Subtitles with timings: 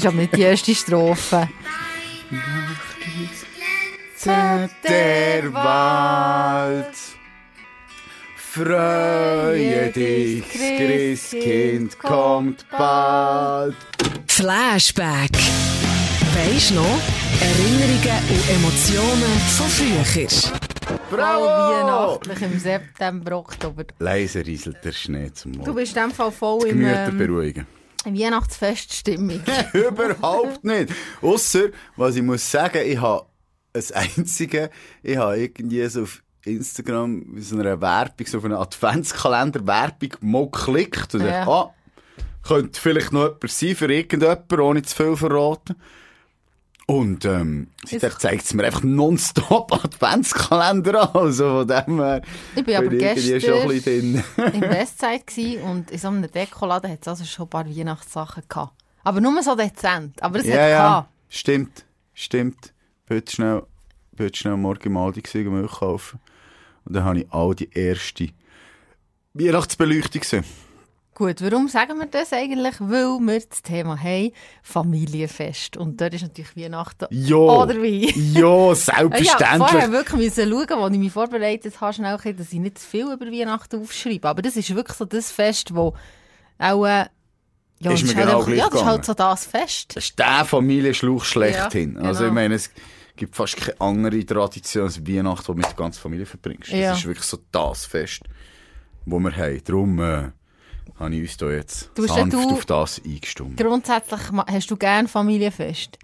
[0.00, 1.48] ist aber nicht die erste Strophe.
[4.24, 6.96] der Wald.
[8.36, 13.76] Freue dich, Christkind kommt bald.
[14.26, 15.30] Flashback.
[16.34, 16.98] Weisst noch?
[17.40, 20.26] Erinnerungen und Emotionen von früher.
[21.10, 21.44] Bravo!
[21.44, 23.84] Weihnachtlich im September, Oktober.
[23.98, 25.74] Leise rieselt der Schnee zum Du Morgen.
[25.74, 27.66] bist in dem Fall voll im, Gemüter ähm, beruhigen.
[28.04, 29.40] In Weihnachtsfeststimmung.
[29.72, 30.92] Überhaupt nicht.
[31.22, 33.26] Ausser, was ich muss sagen, ich habe
[33.72, 34.70] das Einzige,
[35.02, 40.50] ich habe irgendwie so auf Instagram mit so einer Werbung, so auf einer Adventskalender-Werbung mal
[40.50, 41.44] geklickt und Ja.
[41.44, 41.74] dachte, ah,
[42.42, 45.76] könnte vielleicht noch jemand sein für irgendjemanden, ohne zu viel verraten.
[46.90, 51.22] Und ähm, seitdem zeigt es mir einfach nonstop Adventskalender an.
[51.22, 52.22] Also von dem her
[52.56, 54.54] Ich bin aber irgendwie gestern- schon ein bisschen drin.
[54.54, 58.42] im Westside gsi und in so einem Dekoladen hat es also schon ein paar Weihnachtssachen
[58.48, 58.72] gehabt.
[59.04, 60.20] Aber nur so dezent.
[60.22, 61.08] Aber es Ja, hat ja, gehabt.
[61.28, 62.72] stimmt, stimmt.
[63.06, 63.62] Bin heute schnell,
[64.12, 66.18] bin heute schnell morgen mal die Milch kaufen.
[66.84, 68.30] Und dann habe ich all die erste
[69.34, 70.44] Weihnachtsbeleuchtung gesehen.
[71.20, 72.76] Gut, warum sagen wir das eigentlich?
[72.80, 74.32] Weil wir das Thema haben,
[74.62, 75.76] Familienfest.
[75.76, 77.04] Und dort ist natürlich Weihnachten.
[77.10, 77.36] Ja.
[77.36, 78.06] Oder wie?
[78.40, 79.68] Ja, Ich selbstverständlich.
[79.70, 83.12] vorher wirklich müssen schauen, als ich mich vorbereitet habe, schnell, dass ich nicht zu viel
[83.12, 84.26] über Weihnachten aufschreibe.
[84.30, 85.94] Aber das ist wirklich so das Fest, wo
[86.58, 87.04] auch, äh,
[87.80, 89.96] ja, Ist das mir halt genau einfach- gleich ja, das ist halt so das Fest.
[89.96, 91.96] Das ist der Familienschluch schlechthin.
[91.96, 92.28] Ja, Also genau.
[92.30, 92.70] ich meine, es
[93.16, 96.70] gibt fast keine andere Tradition als Weihnachten, die du mit der ganzen Familie verbringst.
[96.70, 96.92] Ja.
[96.92, 98.22] Das ist wirklich so das Fest,
[99.04, 99.60] wo wir haben.
[99.64, 100.30] Darum äh,
[100.98, 103.56] habe ich uns da jetzt Du sanft du- auf das eingestimmt.
[103.56, 105.98] Grundsätzlich hast du gern Familienfest?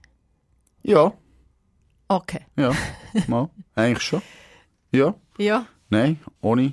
[0.83, 1.13] Ja,
[2.09, 2.41] Okay.
[2.57, 2.73] ja,
[3.27, 4.23] mal, eigentlich schon.
[4.93, 5.15] Ja.
[5.39, 5.67] Ja.
[5.91, 6.73] Nein, ohne.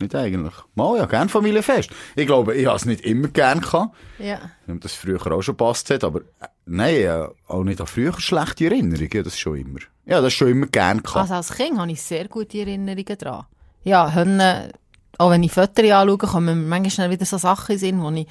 [0.00, 0.54] Nicht eigentlich.
[0.74, 1.90] Mal, ja, gern Familienfest.
[2.16, 3.96] Ich glaube, ich habe es nicht immer gern gehabt.
[4.18, 4.50] Ja.
[4.66, 8.18] Wenn das früher auch schon passt hat, aber äh, nein, äh, auch nicht an früher
[8.20, 9.80] schlechte Erinnerungen, das schon immer.
[10.06, 11.16] Ja, das schon immer gern gehabt.
[11.16, 13.46] Also als Kind habe ich sehr gute Erinnerungen daran.
[13.84, 14.72] Ja, Hönne,
[15.18, 18.26] auch wenn ich Fotos anschaue, kommen mir manchmal schnell wieder so Sachen in wo ich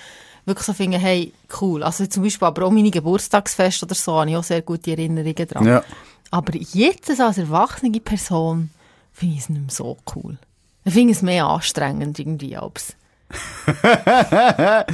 [0.45, 1.83] wirklich so finde, hey, cool.
[1.83, 5.47] Also zum Beispiel aber auch meine Geburtstagsfeste oder so, habe ich auch sehr gute Erinnerungen
[5.47, 5.65] dran.
[5.67, 5.83] Ja.
[6.31, 8.69] Aber jetzt als erwachsene Person
[9.11, 10.37] finde ich es nicht mehr so cool.
[10.85, 12.95] Ich finde es mehr anstrengend irgendwie als...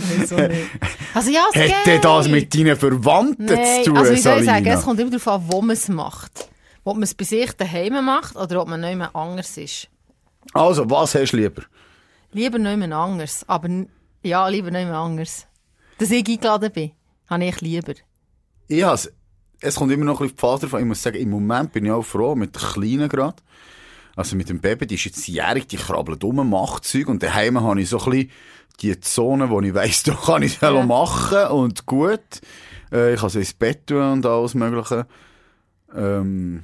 [1.14, 2.04] Also ja, es Hätte geht.
[2.04, 5.12] das mit deinen Verwandten Nein, zu tun, also wie soll ich sagen, es kommt immer
[5.12, 6.48] darauf an, wo man es macht.
[6.84, 9.88] Ob man es bei sich daheim macht oder ob man nicht mehr anders ist.
[10.54, 11.62] Also, was hast du lieber?
[12.34, 13.46] Lieber mehr anders.
[13.48, 13.70] Aber
[14.24, 15.48] ja, lieber mehr anders.
[15.98, 16.92] Dass ich eingeladen bin,
[17.30, 17.94] habe ich lieber.
[18.68, 19.12] Ich has,
[19.60, 20.80] es kommt immer noch ein bisschen die Phase davon.
[20.82, 23.36] Ich muss sagen, im Moment bin ich auch froh mit der Kleinen gerade.
[24.16, 27.08] Also mit dem Baby, die ist jetzt jährig, die krabbelt um, macht Zeug.
[27.08, 28.32] Und daheim habe ich so ein bisschen
[28.82, 30.86] die Zone, wo ich weiss, da kann ich es Ja.
[30.86, 32.20] machen und gut.
[32.92, 35.08] Äh, ich kann so ins Bett tun und alles Mögliche.
[35.96, 36.64] Ähm,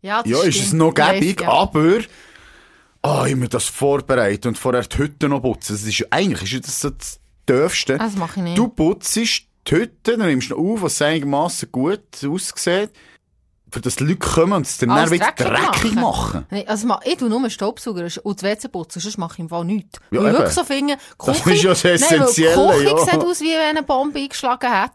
[0.00, 1.48] Ja, das ja, ist es noch gäbig, ja.
[1.48, 2.00] aber
[3.02, 5.74] ah, immer das vorbereitet und vorher die Hütte noch putzen.
[5.74, 7.98] Das ist, eigentlich ist das so das Dörfste.
[7.98, 8.58] Das mache ich nicht.
[8.58, 9.26] Du putzt die
[9.68, 12.90] Hütte, dann nimmst du noch auf, was einigermaßen gut aussieht,
[13.70, 16.46] für dass die Leute kommen und es dann, dann wieder dreckig dreckig machen.
[16.50, 19.64] Nee, also ich tue nur Staubsauger und das WC putzen, sonst mache ich im Fall
[19.64, 19.98] nichts.
[20.10, 22.84] Ja, weil ich wirklich so finde, Das Küche- ist ja das Nein, weil Essentielle, Die
[22.84, 23.04] Küche ja.
[23.12, 24.92] sieht aus, wie wenn eine Bombe eingeschlagen hat.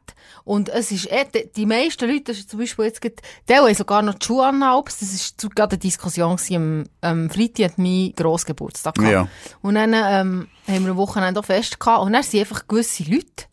[0.47, 1.25] Und es ist eh,
[1.56, 4.62] die, meisten Leute, das ist zum Beispiel jetzt, die haben sogar noch die Schuhe an,
[4.85, 9.12] das ist zu- gerade eine Diskussion am, am Freitag hat mein Grossgeburtstag gehabt.
[9.12, 9.28] Ja.
[9.62, 12.02] Und dann, ähm, haben wir am Wochenende auch Fest gehabt.
[12.03, 13.46] Und dann sind einfach gewisse Leute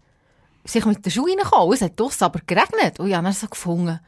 [0.65, 1.75] sich mit den Schuhen reingekommen.
[1.75, 3.01] Es hat draussen aber geregnet.
[3.01, 3.99] Und ich habe dann so gefunden,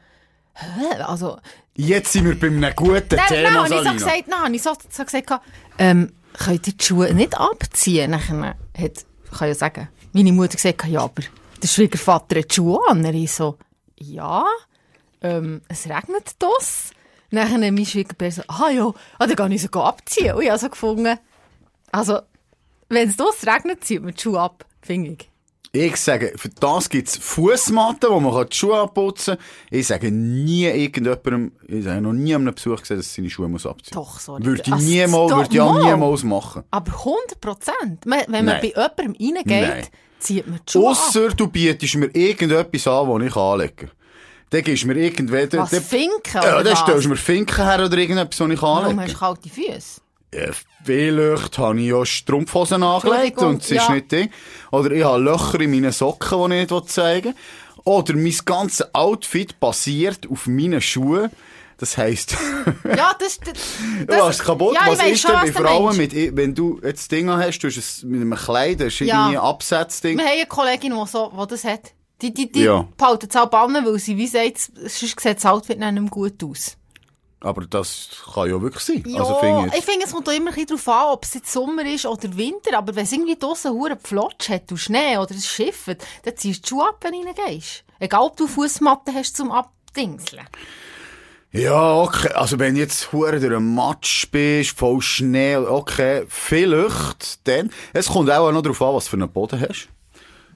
[0.53, 1.37] hä, also,
[1.75, 3.93] Jetzt sind wir bei einem guten Nein, nein, Thema, habe ich so Salina.
[3.93, 5.41] gesagt, nein, habe ich so, so gesagt,
[5.77, 8.11] ähm, könnt ihr die Schuhe nicht abziehen?
[8.11, 11.21] Nachher hat, ich kann ja sagen, meine Mutter gesagt, ja, aber
[11.63, 13.05] der Schwiegervater hat die Schuhe an.
[13.05, 13.57] Und ich so,
[13.97, 14.45] ja,
[15.21, 16.91] ähm, es regnet das.
[17.29, 18.87] Nachher hat mein Schwiegervater so, ah ja,
[19.19, 20.35] ah, dann kann ich go abziehen.
[20.35, 21.17] Und ich habe so gefunden,
[21.91, 22.19] also,
[22.89, 25.29] wenn es das regnet, zieht man die Schuhe ab, finde ich.
[25.73, 29.45] Ich sage, für das gibt es Fußmatten, wo man die Schuhe abputzen kann.
[29.69, 33.49] Ich sage nie irgendjemandem, ich habe noch nie an einem Besuch gesehen, dass seine Schuhe
[33.49, 34.45] muss abziehen Doch, sorry.
[34.45, 35.91] Würde ich Also, niemals, würde ich auch mal.
[35.93, 36.63] niemals machen.
[36.71, 38.05] Aber 100 Prozent.
[38.05, 38.61] Wenn man Nein.
[38.61, 39.87] bei jemandem reingeht, Nein.
[40.19, 40.75] Zieht man ab.
[40.75, 43.91] Ausser du bietest mir irgendetwas an, das ich anlegen kann.
[44.49, 45.57] Dann gibst du mir irgendwelche...
[45.57, 48.77] Was, dann- Finken Ja, dann stellst du mir Finken her oder irgendetwas, was ich Warum
[48.77, 50.01] anlegen hast du kalte Füße?
[50.33, 50.51] Ja,
[50.83, 53.93] vielleicht habe ich ja Strumpfhosen angelegt und es ist ja.
[53.93, 54.29] nicht Ding.
[54.71, 57.35] Oder ich habe Löcher in meinen Socken, die ich nicht zeigen will.
[57.85, 61.29] Oder mein ganzes Outfit basiert auf meinen Schuhen.
[61.79, 62.35] Das heisst,
[62.83, 63.39] Ja, das...
[63.39, 63.53] das,
[64.07, 64.73] du hast kaputt.
[64.73, 67.67] Ja, was ist schon, denn bei du Frauen mit, wenn du jetzt Dinge hast, du
[67.67, 69.25] hast es mit einem Kleid, das ist Ja.
[69.25, 70.17] irgendwie ein Absatzding.
[70.17, 71.91] Wir haben eine Kollegin, die so, die das hat.
[72.23, 72.87] Die, die, die Ja.
[72.97, 76.09] behalten es auch bannen, weil sie, wie sagt, sonst sieht das Outfit dann nicht mehr
[76.09, 76.77] gut aus.
[77.41, 79.03] Aber das kann ja wirklich sein.
[79.05, 81.35] Ja, also finde ich finde, es kommt auch immer ein bisschen darauf an, ob es
[81.35, 85.19] jetzt Sommer ist oder Winter, aber wenn es irgendwie draussen hure Flotsch hat und Schnee
[85.19, 85.87] oder es schifft,
[86.23, 87.83] dann ziehst du die Schuhe ab, wenn du reingehst.
[87.99, 90.47] Egal, ob du Fußmatte hast zum Abdingseln.
[91.51, 92.29] Ja, okay.
[92.33, 97.71] Also wenn jetzt durch einen Matsch bist, voll Schnee, okay, vielleicht dann.
[97.93, 99.87] Es kommt auch noch darauf an, was für einen Boden hast.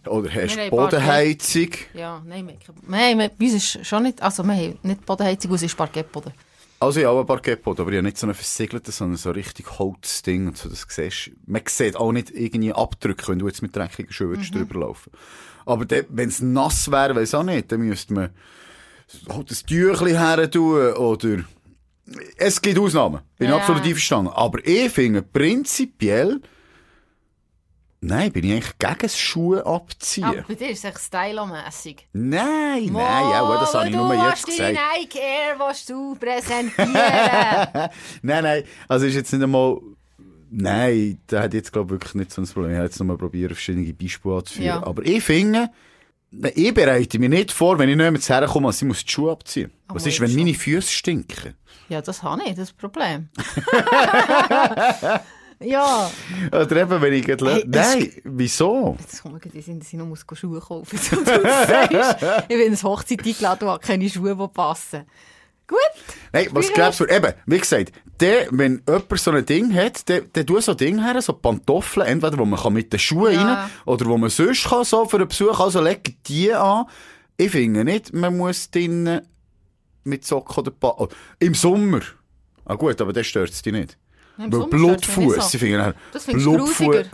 [0.08, 1.70] Oder hast du Bodenheizung.
[1.94, 5.78] Ja, nein, wir, bei uns ist schon nicht, also wir haben nicht Bodenheizung, es ist
[5.78, 6.34] Parkettboden.
[6.80, 9.36] Also ich habe ein Parkettboden, aber ich habe nicht so einen versiegelten, sondern so ein
[9.36, 13.62] richtig Holzding und so, das siehst Man sieht auch nicht irgendwie Abdrücke, wenn du jetzt
[13.62, 15.12] mit dreckigen Schuhen würdest drüber laufen
[15.68, 18.30] Aber wenn es nass wäre, weiss auch nicht, dann müsste man
[19.30, 21.44] halt ein Tüchli her tun oder...
[22.38, 23.58] Es gibt Ausnahmen, bin Ja.
[23.58, 24.32] absolut einverstanden.
[24.34, 26.42] Aber ich finde prinzipiell...
[28.04, 30.24] Nein, bin ich eigentlich gegen das Schuhe abziehen.
[30.24, 32.08] Aber bei dir ist es echt stylomässig.
[32.14, 34.76] Nein, nein, ja, das habe ich nur jetzt Du gesagt.
[34.76, 37.90] deine Nike Air, was du präsentieren.
[38.24, 39.78] Nein, nein, also ist jetzt nicht einmal...
[40.50, 42.72] Nein, da hat jetzt, glaube ich, wirklich nicht so ein Problem.
[42.72, 44.66] Ich habe jetzt nochmal probiert, verschiedene Beispiele anzuführen.
[44.66, 44.84] Ja.
[44.84, 45.70] Aber ich finde,
[46.32, 49.32] ich bereite mich nicht vor, wenn ich nicht mehr herkomme, dass ich muss die Schuhe
[49.32, 50.40] abziehen Oh, Was ist, wenn schon.
[50.44, 51.56] meine Füße stinken?
[51.90, 53.28] ja, das habe ich, das Problem.
[55.60, 56.10] ja,
[56.52, 57.26] Oder eben, wenn ich...
[57.26, 58.96] gerade- Hey, es- nein, wieso?
[59.00, 62.84] jetzt mir gerade in den Sinn, ich muss Schuhe kaufen du sagst, ich bin ins
[62.84, 65.04] Hochzeit eingeladen und habe keine Schuhe, die passen.
[65.72, 65.80] Gut.
[66.34, 67.06] Nein, was glaubst du?
[67.06, 70.78] Eben, wie gesagt, der, wenn jemand so ein Ding hat, der, der tut so ein
[70.78, 73.54] Ding her, so Pantoffeln, entweder wo man kann mit den Schuhen Ja.
[73.64, 76.86] rein oder wo man sonst kann, so für einen Besuch, also legt die an.
[77.38, 79.22] Ich finde nicht, man muss drinnen
[80.04, 81.08] mit Socken oder pa oh,
[81.40, 82.02] Im Sommer.
[82.66, 83.98] Ah gut, aber das stört es dich nicht.
[84.38, 85.42] Im Weil Blutfuß, so.
[85.54, 87.06] ich finde Das grusiger.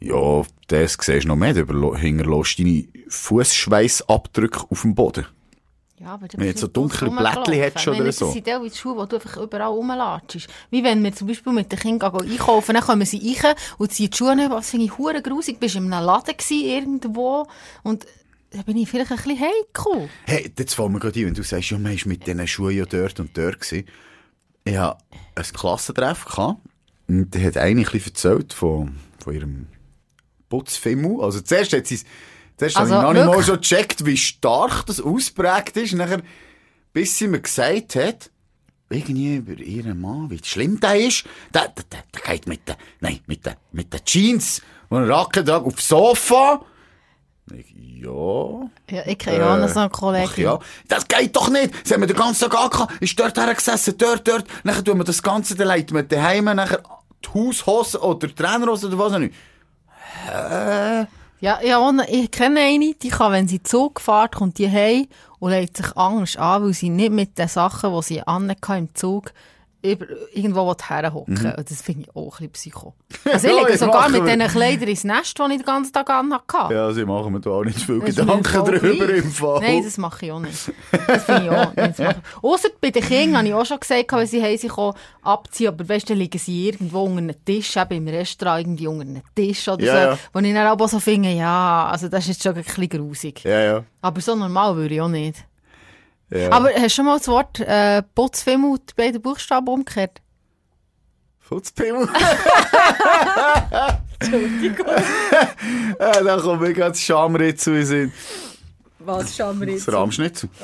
[0.00, 5.26] Ja, das siehst du noch mehr, du hinterlässt deine Fußschweißabdrücke auf dem Boden.
[5.98, 8.26] Ja, Wenn jetzt so dunkle Blättchen hättest oder so.
[8.26, 10.46] Das sind teilweise Schuhe, die du einfach überall rumlatschst.
[10.70, 13.92] Wie wenn wir zum Beispiel mit den Kindern gehen einkaufen, dann kommen sie rein und
[13.92, 14.50] ziehen die Schuhe nicht.
[14.50, 15.58] Das finde ich hure grusig.
[15.58, 17.46] Bist in einem Laden gewesen, irgendwo
[17.82, 18.06] und
[18.50, 20.08] da bin ich vielleicht ein bisschen heikel.
[20.24, 22.76] Hey, jetzt fällt mir gerade ein, wenn du sagst, ja, man war mit diesen Schuhen
[22.76, 23.60] ja dort und dort.
[23.60, 23.86] Gewesen.
[24.64, 25.02] Ich hatte
[25.34, 26.60] ein Klassentreffen gehabt,
[27.08, 29.66] und der hat eine ein bisschen erzählt von, von ihrem
[30.48, 31.22] Putzfimmel.
[31.22, 32.00] Also zuerst hat sie
[32.56, 35.94] zuerst Also, habe ich noch nicht mal schon gecheckt, wie stark das ausprägt ist.
[35.94, 36.22] Nachher,
[36.92, 38.30] bis sie mir gesagt hat,
[38.88, 42.76] irgendwie über ihren Mann, wie schlimm der ist, der, der, der, der geht mit den,
[43.00, 46.62] nein, mit den, mit den Jeans und einem Rackentrag aufs Sofa.
[47.52, 48.70] Ich, ja.
[48.90, 50.28] Ja, ich kenne auch noch so einen Kollegen.
[50.28, 50.58] Ach ja,
[50.88, 51.74] das geht doch nicht.
[51.86, 54.44] Sie haben mir den ganzen Tag angehabt, ist dort hergesessen, dort, dort.
[54.64, 56.82] Nachher tun wir das Ganze, dann leiten wir daheim, nachher
[57.24, 59.34] die Haushose oder die Trainerhose oder was auch nicht.
[61.40, 65.06] Ja, ja ich kenne eine, die kann, wenn sie Zug fährt, kommt die heim
[65.38, 68.94] und legt sich Angst an, weil sie nicht mit den Sachen, die sie anhatte im
[68.94, 69.32] Zug,
[69.82, 71.52] über, irgendwo herhocken mhm.
[71.68, 72.94] Das finde ich auch ein bisschen psycho.
[73.32, 76.08] Also ich Ja, lege sogar mit diesen Kleidern ins Nest, die ich den ganzen Tag
[76.10, 76.74] anhatte.
[76.74, 78.82] Ja, sie machen mir da auch nicht viel Das Gedanken gleich.
[79.24, 79.60] im Fall.
[79.60, 80.72] Nein, das mache ich auch nicht.
[81.06, 82.16] Das finde ich auch nicht.
[82.42, 85.68] Ausser bei den Kindern habe ich auch schon gesagt, wenn sie haben sich auch abziehen,
[85.68, 89.02] aber weißt du, dann liegen sie irgendwo unter einem Tisch, eben im Restaurant irgendwie unter
[89.02, 89.98] einem Tisch oder Ja, so.
[90.10, 90.18] ja.
[90.32, 93.44] Wo ich dann aber so finde, ja, also das ist jetzt schon ein bisschen grusig.
[93.44, 93.84] Ja, ja.
[94.02, 95.44] Aber so normal würde ich auch nicht.
[96.30, 96.50] Ja.
[96.52, 100.20] Aber hast du schon mal das Wort äh, Putzfilm und die beiden Buchstaben umgekehrt?
[101.40, 102.08] Futzpimmel.
[104.20, 104.86] Entschuldigung.
[106.00, 108.12] ja, da kommt mir gerade das Schamritzel in den Sinn.
[108.98, 110.48] Was wir Das Rahmschnitzel.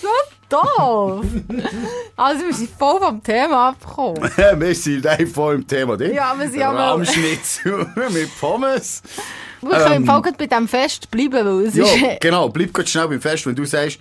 [0.00, 0.08] So
[0.50, 1.24] doof!
[2.16, 4.22] also wir sind voll vom Thema abgekommen.
[4.60, 6.12] wir sind voll im Thema drin.
[6.14, 9.02] Ja, wir sind aber- Rahmschnitzel mit Pommes.
[9.70, 11.96] Wir können im Fall bei diesem Fest bleiben, weil es Ja, ist...
[12.20, 12.48] genau.
[12.48, 13.98] Bleib gerade schnell beim Fest, wenn du sagst,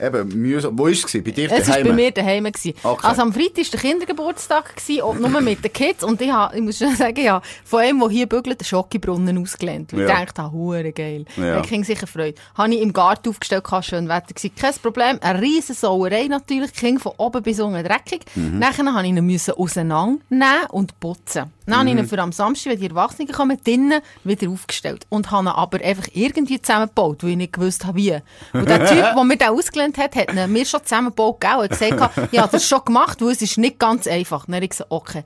[0.00, 0.78] eben, mühsam.
[0.78, 1.02] Wo war es?
[1.12, 1.88] Bei dir Es war daheim?
[1.88, 2.46] bei mir daheim.
[2.46, 2.74] Okay.
[3.02, 6.04] Also am Freitag war der Kindergeburtstag, und nur mit den Kids.
[6.04, 9.38] Und ich, hab, ich muss schon sagen, ja, von einem, der hier bügelt, den Schokibrunnen
[9.38, 9.92] ausgelernt.
[9.92, 10.06] Und Ja.
[10.06, 11.24] ich dachte, ah, hure geil.
[11.36, 11.60] Ja.
[11.60, 12.38] Ich ging sicher Freude.
[12.54, 14.34] Habe ich im Garten aufgestellt, hatte schön Wetter.
[14.34, 14.54] Gewesen.
[14.54, 15.18] Kein Problem.
[15.20, 16.72] Eine riesen Sauerei natürlich.
[16.74, 18.20] Ging von oben bis unten dreckig.
[18.36, 18.58] Mhm.
[18.60, 21.52] Nachher musste ich ihn müssen auseinandernehmen und putzen.
[21.68, 22.08] Dann habe ich ihn Mhm.
[22.08, 25.06] für am Samstag, wenn die Erwachsenen kommen, drinnen wieder aufgestellt.
[25.08, 28.18] Und habe ihn aber einfach irgendwie zusammengebaut, weil ich nicht gewusst habe, wie.
[28.52, 31.70] Und der Typ, der mir den ausgelernt hat, hat ihn mir schon zusammengebaut gegeben und
[31.70, 34.46] gesagt, ja, das schon gemacht, weil es ist nicht ganz einfach.
[34.46, 35.24] Dann habe ich gesagt, okay.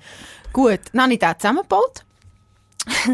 [0.52, 2.04] Gut, dann habe ich den zusammengebaut.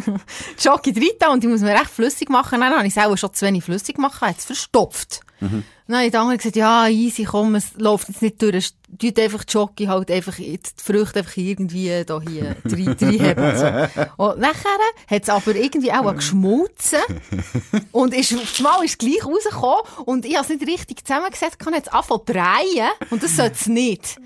[0.58, 2.60] Schoki drin und ich muss mir recht flüssig machen.
[2.60, 5.20] Dann habe ich es auch schon zu wenig flüssig gemacht, habe es verstopft.
[5.40, 5.62] Dann
[5.96, 9.44] habe ich den anderen gesagt, ja, easy, komm, es läuft jetzt nicht durch, tut einfach
[9.44, 14.12] die Jockey halt einfach jetzt die Früchte einfach irgendwie da hier rein, reinheben und so.
[14.16, 14.78] Und nachher
[15.08, 17.00] hat es aber irgendwie auch geschmolzen
[17.92, 21.58] und ist, auf das Mal ist gleich rausgekommen und ich habe es nicht richtig zusammengesetzt,
[21.58, 24.16] kann jetzt anfangen drehen und das sollte es nicht.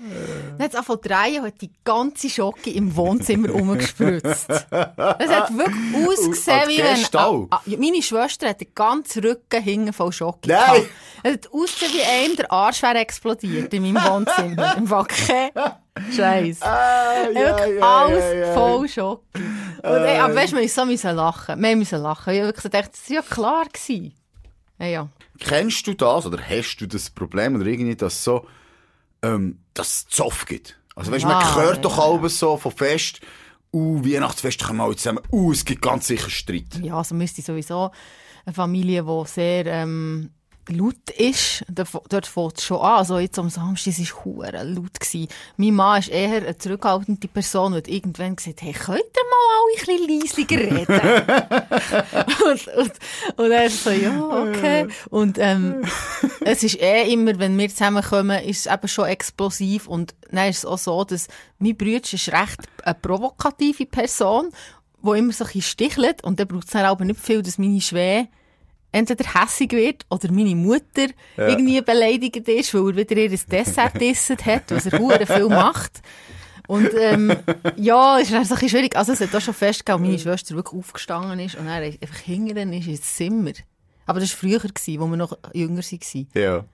[0.57, 4.49] Dann hat es angefangen zu drehen und hat die ganze Schocke im Wohnzimmer rumgespritzt.
[4.49, 7.05] Es hat wirklich ausgesehen, wie wenn...
[7.13, 10.85] Ah, ah, meine Schwester hat den ganzen Rücken hinten voll Schocke Nein!
[11.23, 14.52] Es hat ausgesehen, wie einem der Arsch wäre explodiert in meinem Wohnzimmer.
[14.77, 15.51] Im Fall kein
[16.15, 16.61] Scheiß.
[16.61, 19.23] Ah, Wirklich alles voll Schock.
[19.35, 21.61] Und, ey, aber weißt du, wir mussten so lachen.
[21.61, 22.33] Wir mussten lachen.
[22.33, 23.65] Ich habe wirklich gedacht, das war ja klar.
[23.71, 24.13] Gewesen.
[24.79, 25.09] Ja, ja.
[25.39, 28.45] Kennst du das oder hast du das Problem oder irgendwie, dass so,
[29.21, 30.79] ähm, dass es Zoff gibt?
[30.95, 33.19] Also weißt du, man Ja, hört ja, doch alles so von Fest,
[33.73, 36.79] uh, Weihnachtsfest kommen alle zusammen, uh, es gibt ganz sicher Streit.
[36.81, 37.89] ja, also müsste sowieso
[38.45, 40.31] eine Familie, die sehr ähm,
[40.69, 42.97] laut ist, dort fängt es schon an.
[42.97, 44.99] Also jetzt am Samstag war es hure laut.
[44.99, 45.27] Gewesen.
[45.57, 49.43] Mein Mann ist eher eine zurückhaltende Person und hat irgendwann gesagt, hey, könnt ihr mal
[49.59, 51.01] alle ein bisschen leisiger reden?
[52.45, 54.87] und, und, und er so, ja, okay.
[55.09, 55.83] Und ähm,
[56.41, 60.59] es ist eh immer, wenn wir zusammenkommen, ist es eben schon explosiv und dann ist
[60.59, 61.27] es auch so, dass
[61.59, 64.49] mein Bruder ist recht eine provokative Person,
[65.01, 67.57] die immer so ein bisschen stichelt und dann braucht es dann aber nicht viel, dass
[67.57, 68.29] meine Schwäche
[68.93, 74.37] entweder hässig wird oder meine Mutter irgendwie beleidigt ist, weil er wieder ihr Dessert gegessen
[74.45, 76.01] hat, was er hure viel macht.
[76.67, 77.35] Und ähm,
[77.75, 78.95] ja, ist dann so ein bisschen schwierig.
[78.95, 82.71] Also es hat auch schon festgehalten, meine Schwester wirklich aufgestanden ist und er einfach hingern
[82.71, 83.51] ist ins Zimmer.
[84.05, 84.61] Aber das war früher,
[84.99, 86.27] wo wir noch jünger waren.
[86.33, 86.65] Ja.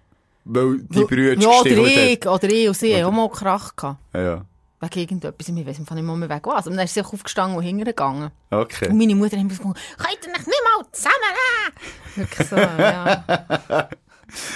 [0.45, 3.99] Weil die Brüder Ja, oder ich, oder ich und sie haben auch mal Krach gehabt.
[4.13, 4.45] Ja.
[4.81, 6.67] Wegen irgendetwas, ich weiss nicht mehr wegen was.
[6.67, 8.31] Und dann ist sie auch aufgestanden und hingegangen.
[8.49, 8.89] Und Okay.
[8.93, 9.63] meine Mutter hat immer gesagt,
[9.97, 11.73] könnt ihr nicht mal zusammennehmen?
[12.15, 13.89] Wirklich so, ja.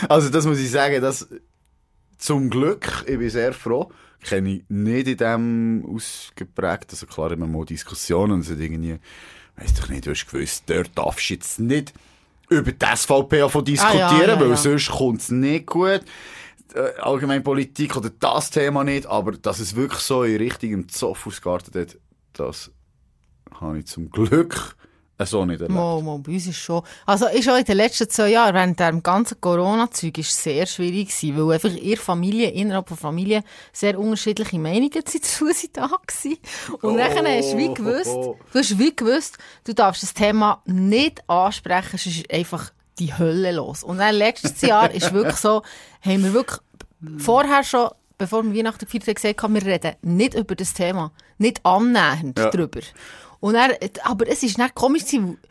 [0.08, 1.28] Also das muss ich sagen, dass
[2.20, 3.92] zum Glück, ich bin sehr froh,
[4.24, 9.00] kenne ich nicht in dem ausgeprägt, also klar immer mal Diskussionen und hat irgendwie,
[9.58, 11.92] weiss doch nicht, du hast gewusst, dort darfst du jetzt nicht
[12.50, 14.58] über die SVP davon diskutieren, Ah, ja, ja, weil ja.
[14.58, 16.02] sonst kommt es nicht gut.
[16.74, 21.28] Äh, Allgemein Politik oder das Thema nicht, aber dass es wirklich so in richtigem Zoff
[21.28, 21.98] ausgeartet hat,
[22.34, 22.72] das
[23.60, 24.76] habe ich zum Glück
[25.26, 25.76] so nicht erlebt.
[25.76, 28.80] Mal, mal, bei uns ist schon, also ist auch in den letzten zwei Jahren, während
[28.80, 33.98] dem ganzen Corona-Zeug, es sehr schwierig gewesen, weil einfach ihre Familie, innerhalb der Familie, sehr
[33.98, 36.38] unterschiedliche Meinungen dazu sind da gewesen.
[36.82, 38.38] Und Oh, nachher hast du wie gewusst, oh.
[38.52, 43.52] du hast wie gewusst, du darfst das Thema nicht ansprechen, sonst ist einfach die Hölle
[43.52, 43.84] los.
[43.84, 45.62] Und dann letztes Jahr ist wirklich so,
[46.02, 46.60] haben wir wirklich
[47.18, 51.12] vorher schon, bevor wir Weihnachten gefeiert haben, gesagt, haben, wir reden nicht über das Thema,
[51.38, 52.50] nicht annähernd Ja.
[52.50, 52.82] drüber.
[53.40, 55.04] Und er, aber es ist nicht komisch,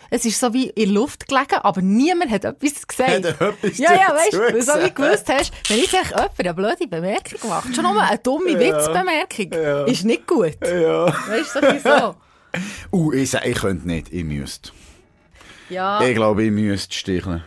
[0.09, 3.11] es ist so wie in der Luft gelegen, aber niemand hat etwas gesagt.
[3.39, 6.55] Hat etwas ja, ja, weißt du, so wie gewusst hast, wenn ich echt jemand eine
[6.55, 9.85] blöde Bemerkung macht, schon nur eine dumme Witzbemerkung, Ja.
[9.85, 10.57] ist nicht gut.
[10.65, 11.07] Ja.
[11.29, 12.15] Weißt du, so wie so.
[12.93, 14.73] Uh, ich ich könnte nicht, ich müsste.
[15.73, 16.03] Ja.
[16.03, 17.43] Ich glaube, ich müsste sticheln.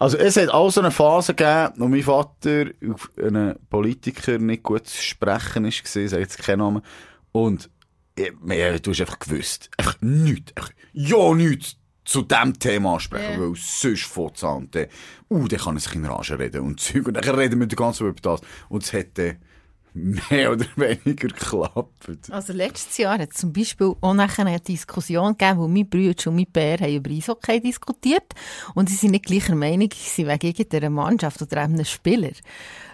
[0.00, 4.62] Also, es hat auch so eine Phase gegeben, wo mein Vater auf einen Politiker nicht
[4.64, 6.82] gut zu sprechen ist, gewesen, sage jetzt keinen Namen.
[7.32, 7.70] Und,
[8.16, 9.70] ich, ja, du hast einfach gewusst.
[9.76, 10.52] Einfach nichts.
[10.56, 13.40] Einfach, ja, nichts zu diesem Thema ansprechen, Ja.
[13.40, 14.86] weil sonst und dann,
[15.30, 17.06] Uh, dann kann er sich in Rage reden und Zeug.
[17.06, 18.40] Und dann reden wir die ganze Zeit über das.
[18.68, 19.36] Und es hätte
[19.94, 22.08] mehr oder weniger geklappt.
[22.30, 26.26] Also letztes Jahr hat es zum Beispiel auch nachher eine Diskussion gegeben, wo mein Bruder
[26.26, 28.34] und mein Bär haben über Eishockey diskutiert
[28.74, 32.32] und sie sind nicht gleicher Meinung wegen irgendeiner Mannschaft oder einem Spieler.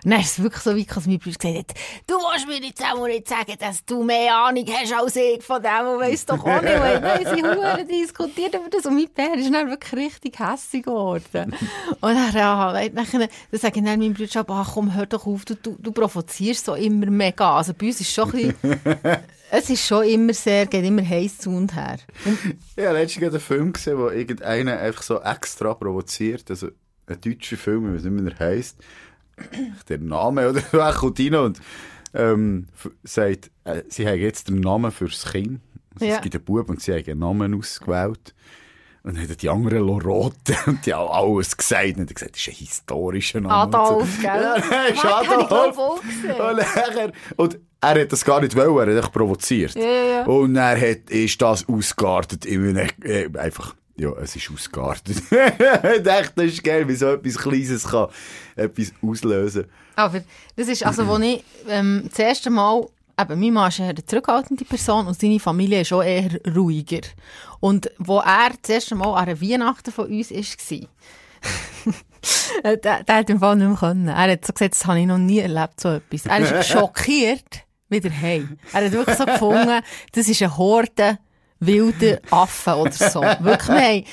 [0.04, 1.75] Und dann ist es wirklich so weit, dass mein Bruder gesagt hat,
[2.07, 5.62] du willst mir jetzt auch nicht sagen, dass du mehr Ahnung hast als ich von
[5.62, 6.75] dem und weiss doch auch nicht.
[6.75, 10.38] Und dann haben sie Huren diskutiert über das und mein Bär ist dann wirklich richtig
[10.38, 11.54] hässlich geworden.
[12.00, 15.54] Und dann, ja, dann sage ich dann meinem Bruder, ach komm, hör doch auf, du,
[15.54, 17.56] du, du provozierst so immer mega.
[17.56, 18.76] Also bei uns ist schon ein bisschen,
[19.50, 21.99] es ist schon immer sehr, geht immer heiß zu und her.
[22.76, 26.50] Ich habe letztens einen Film gesehen, wo irgendeiner einfach so extra provoziert.
[26.50, 26.68] Also
[27.06, 28.78] ein deutscher Film, ich weiß nicht, wie er heisst.
[29.88, 31.61] Der Name oder so, kommt rein und
[32.12, 32.66] ähm,
[33.02, 35.61] sagt, äh, sie haben jetzt den Namen fürs Kind.
[35.94, 36.16] Also Ja.
[36.16, 38.35] Es gibt einen Bub und sie haben einen Namen ausgewählt.
[39.02, 41.97] Und dann haben die anderen roten und die haben alles gesagt.
[41.97, 43.54] Und hat gesagt, das ist ein historischer Name.
[43.54, 44.42] Adolf, gell?
[44.42, 45.78] Ja, nein, ist Adolf.
[45.78, 49.75] Und, und er hat das gar nicht wollen, er hat einfach provoziert.
[49.75, 50.25] Ja, ja.
[50.25, 55.16] Und er hat, ist das ausgeartet in einem, äh, einfach, ja, es ist ausgeartet.
[55.30, 58.09] ich dachte, das ist geil, wie so etwas Kleines kann
[58.57, 59.64] etwas auslösen.
[59.97, 60.23] Aber
[60.57, 62.87] das ist, also, wo ich ähm, das erste Mal,
[63.22, 67.00] eben, mein Mann ist eher eine zurückhaltende Person und seine Familie ist auch eher ruhiger.
[67.60, 70.78] Und wo er das erste Mal an einer Weihnachten von uns war,
[72.62, 74.08] Äh, der, der hat im Fall nicht mehr können.
[74.08, 76.26] Er hat so gesagt, das habe ich noch nie erlebt, so etwas.
[76.26, 78.58] Er ist schockiert wieder heim.
[78.74, 79.80] Er hat wirklich so gefunden,
[80.12, 81.18] das ist eine Horde
[81.60, 83.22] wilder Affen oder so.
[83.22, 84.04] Wirklich, wir haben,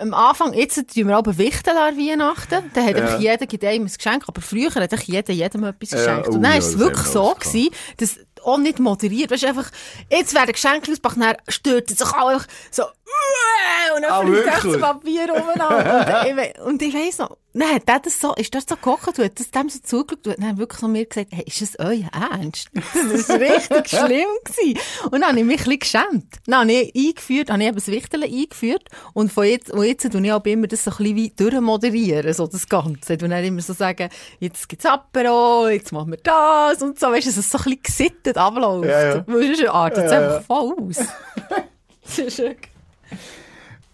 [0.00, 2.70] am Anfang, jetzt tun wir aber Wichteln an Weihnachten.
[2.72, 3.18] Dann hat Ja.
[3.18, 6.28] jeder gibt einem ein Geschenk, aber früher hat jeder jedem etwas Ja, geschenkt.
[6.28, 9.30] oh Und dann ja, ist es wirklich so gewesen, dass auch nicht moderiert.
[9.30, 9.70] Weißt du, einfach,
[10.10, 12.84] jetzt werden Geschenke ausgepackt, dann stürzt sich alle so!
[13.96, 14.80] und dann Ah, fliegt das?
[14.80, 16.20] Papier umeinander.
[16.22, 18.76] und, ich, we- und ich weiss noch, dann hat der das so, ist das so
[18.76, 21.78] gekocht, hat das dem so zugeschaut, und dann wirklich so mir gesagt, hey, ist das
[21.78, 22.68] euer Ernst?
[23.10, 24.78] Das war richtig schlimm gewesen.
[25.10, 25.78] Und dann habe ich mich ein bisschen
[26.10, 26.34] geschämt.
[26.46, 30.10] Dann habe ich eingeführt, habe ich eben das Wichteln eingeführt, und von jetzt, und jetzt
[30.10, 33.14] tue ich auch immer das so ein bisschen wie durchmoderieren, so das Ganze.
[33.14, 37.26] Und dann immer so sagen, jetzt gibt's Apero, jetzt machen wir das, und so, weißt
[37.26, 38.88] du, dass es so ein bisschen gesittet abläuft.
[38.88, 39.24] Ja, ja.
[39.26, 40.34] Weil sonst artet es Ja, ja.
[40.36, 40.96] einfach voll aus.
[42.04, 42.69] das ist wirklich...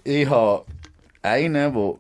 [0.09, 0.65] Ich habe
[1.23, 1.95] einen, der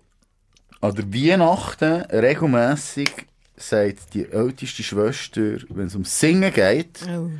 [0.81, 3.11] an der Weihnachten regelmässig
[3.57, 7.31] sagt, die älteste Schwester, wenn es um Singen geht, Oh.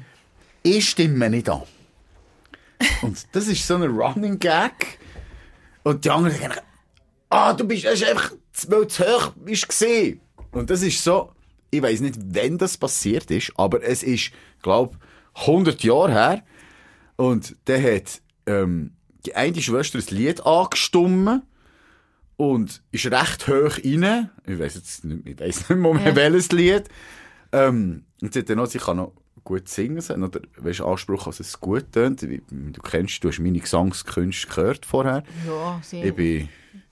[0.65, 1.63] ich stimme nicht an.
[3.03, 4.99] Und das ist so ein Running Gag.
[5.85, 6.55] Und die anderen sagen,
[7.31, 8.33] ah, du bist, das ist einfach,
[8.67, 10.21] weil du zu hoch bist gesehen.
[10.51, 11.31] Und das ist so,
[11.71, 14.33] ich weiß nicht, wann das passiert ist, aber es ist,
[14.63, 14.97] glaube
[15.35, 16.43] 100 Jahre her.
[17.15, 18.96] Und der hat, ähm,
[19.27, 21.43] die eine Schwester ein Lied angestimmt
[22.37, 24.31] und ist recht hoch rein.
[24.47, 26.17] Ich weiß jetzt nicht, ich weiss nicht mehr, Ja.
[26.17, 26.85] welches Lied.
[27.53, 29.13] Ähm, und sie hat dann noch, sie kann noch
[29.45, 32.23] gut singen, sie hat noch den weißt, Anspruch, dass es gut tönt.
[32.23, 35.23] Du kennst, du hast meine Gesangskünste gehört vorher.
[35.47, 36.03] Ja, sie...
[36.03, 36.49] Ich bin,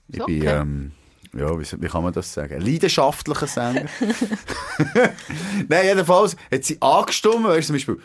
[0.07, 0.91] ich bin, ähm,
[1.33, 2.61] ja, wie, wie kann man das sagen?
[2.61, 3.85] Leidenschaftlicher Sänger.
[5.67, 7.99] Nein, jedenfalls hat sie angestimmt, weißt du, zum Beispiel,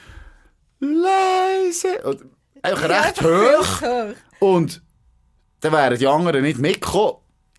[0.81, 2.19] leise,
[2.63, 3.83] einfach recht hoch.
[3.83, 4.15] hoch.
[4.41, 4.83] Und
[5.61, 7.17] dann wären die anderen nicht mitgekommen.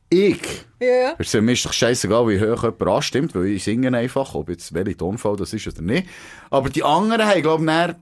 [0.10, 0.66] Ich.
[0.82, 1.16] Ja.
[1.18, 4.50] Es ist mir ist doch scheißegal, wie hoch jemand anstimmt, weil ich singe einfach, ob
[4.50, 6.08] jetzt welche Tonfall das ist oder nicht.
[6.50, 7.96] Aber die anderen haben, glaube ich, dann,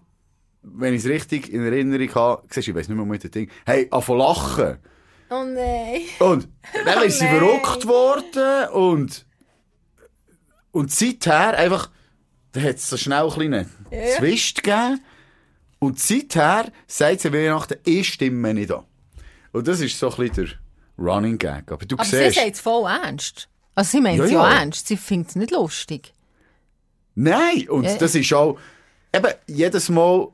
[0.63, 3.51] wenn ich es richtig in Erinnerung habe, siehst ich weiß nicht mehr mit dem Ding,
[3.65, 4.77] hey, anfangen lachen.
[5.29, 6.01] Oh nein.
[6.19, 6.47] Und
[6.85, 9.27] dann ist sie verrückt worden und,
[10.71, 11.91] und seither einfach,
[12.53, 14.17] da hat es so schnell einen kleinen Ja.
[14.17, 15.01] Zwist gegeben.
[15.79, 18.83] Und seither sagt sie Weihnachten, ich stimme nicht an.
[19.51, 20.45] Und das ist so ein bisschen
[20.97, 21.71] der Running Gag.
[21.71, 23.47] Aber du Aber sie siehst, sagt es voll ernst.
[23.75, 24.59] Also sie meint Ja, es ja, ja.
[24.59, 24.87] ernst.
[24.87, 26.13] Sie findet es nicht lustig.
[27.15, 27.97] nein, und Ja.
[27.97, 28.57] das ist auch,
[29.13, 30.27] eben, jedes Mal,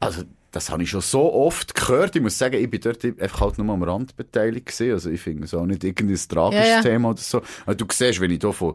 [0.00, 2.14] also, das habe ich schon so oft gehört.
[2.16, 4.92] Ich muss sagen, ich bin dort einfach halt nur am Rand beteiligt gewesen.
[4.92, 6.82] Also, ich finde es auch nicht irgendein tragisches Ja.
[6.82, 7.40] Thema oder so.
[7.64, 8.74] Aber du siehst, wenn ich hier von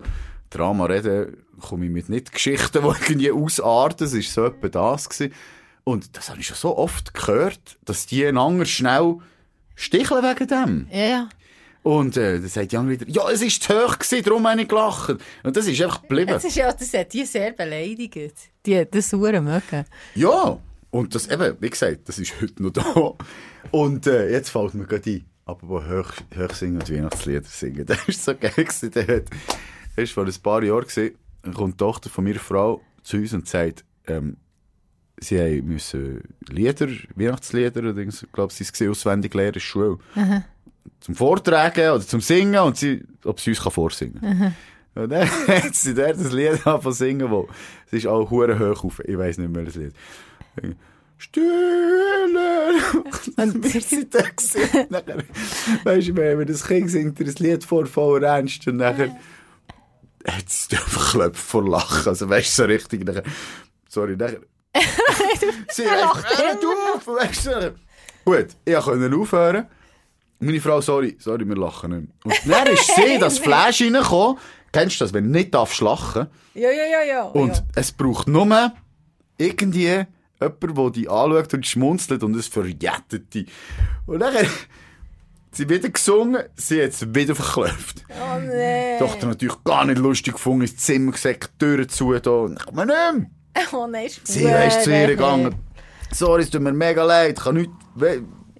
[0.49, 3.99] Drama rede, komme ich mit nicht Geschichten, die irgendwie ausarten.
[3.99, 5.33] Das ist so etwa das gewesen.
[5.87, 9.19] Und das habe ich schon so oft gehört, dass die einander schnell
[9.73, 10.87] sticheln wegen dem.
[10.91, 11.29] Ja, ja.
[11.81, 14.67] Und äh, dann sagt Jan wieder, ja, es war zu hoch, gewesen, darum habe ich
[14.67, 15.15] gelacht.
[15.43, 16.31] Und das ist einfach geblieben.
[16.31, 18.33] Das, ist ja, das hat die sehr beleidigt.
[18.65, 19.85] Die hat das Sauer mögen.
[20.15, 23.13] Ja, und das eben, wie gesagt, das ist heute noch da.
[23.71, 27.85] Und äh, jetzt fällt mir gerade ein, aber wo hoch, hoch singen und Weihnachtslieder singen,
[27.85, 28.91] das ist so geil gewesen.
[28.91, 29.23] Das
[29.95, 31.15] ist vor ein paar Jahren gewesen,
[31.53, 34.35] kommt die Tochter von meiner Frau zu uns und sagt, ähm,
[35.19, 39.97] sie müssen Lieder, Weihnachtslieder, oder ich glaube, sie es gesehen, auswendig lernen in der Schule.
[40.99, 44.55] Zum Vortragen oder zum Singen und sie, ob sie uns kann vorsingen
[44.95, 47.47] Und dann hat sie dort das Lied angefangen singen, wo,
[47.85, 49.93] es ist auch hure hoch auf, ich weiss nicht mehr das Lied.
[51.19, 51.45] Stille!
[53.37, 54.87] Und wir sind da gewesen.
[54.89, 55.23] Nachher,
[55.83, 59.09] weisst du, wenn das Kind singt das Lied vor, voll ernst, und nachher
[60.27, 62.07] hat es einfach geklopft vor Lachen.
[62.07, 63.23] Also weisst du, so richtig, nachher,
[63.87, 64.41] sorry, nachher,
[65.69, 67.73] sie lacht einfach, hör immer auf, du, nachher.
[68.25, 69.67] Gut, ich konnte aufhören.
[70.39, 72.35] Meine Frau, sorry, sorry, wir lachen nicht mehr.
[72.35, 74.37] Und dann ist sie, das Flash reingekommen.
[74.71, 76.27] Kennst du das, wenn du nicht darfst lachen?
[76.53, 77.23] Ja, ja, ja, ja.
[77.23, 77.63] Und ja.
[77.75, 78.73] es braucht nur
[79.37, 80.05] irgendwie
[80.39, 83.47] jemand, der dich anschaut und schmunzelt und es verjettet dich.
[84.05, 84.35] Und dann
[85.51, 88.05] sie wieder gesungen, sie hat es wieder verklopft.
[88.09, 88.97] Oh nein.
[88.99, 92.75] Die Tochter natürlich gar nicht lustig gefunden, ins Zimmer gesagt, Türen zu, da, und kommt
[92.75, 93.29] man nicht mehr.
[93.73, 95.55] Oh nein, ist Sie ist zu ihr gegangen.
[96.11, 97.69] Sorry, es tut mir mega leid, ich kann nicht,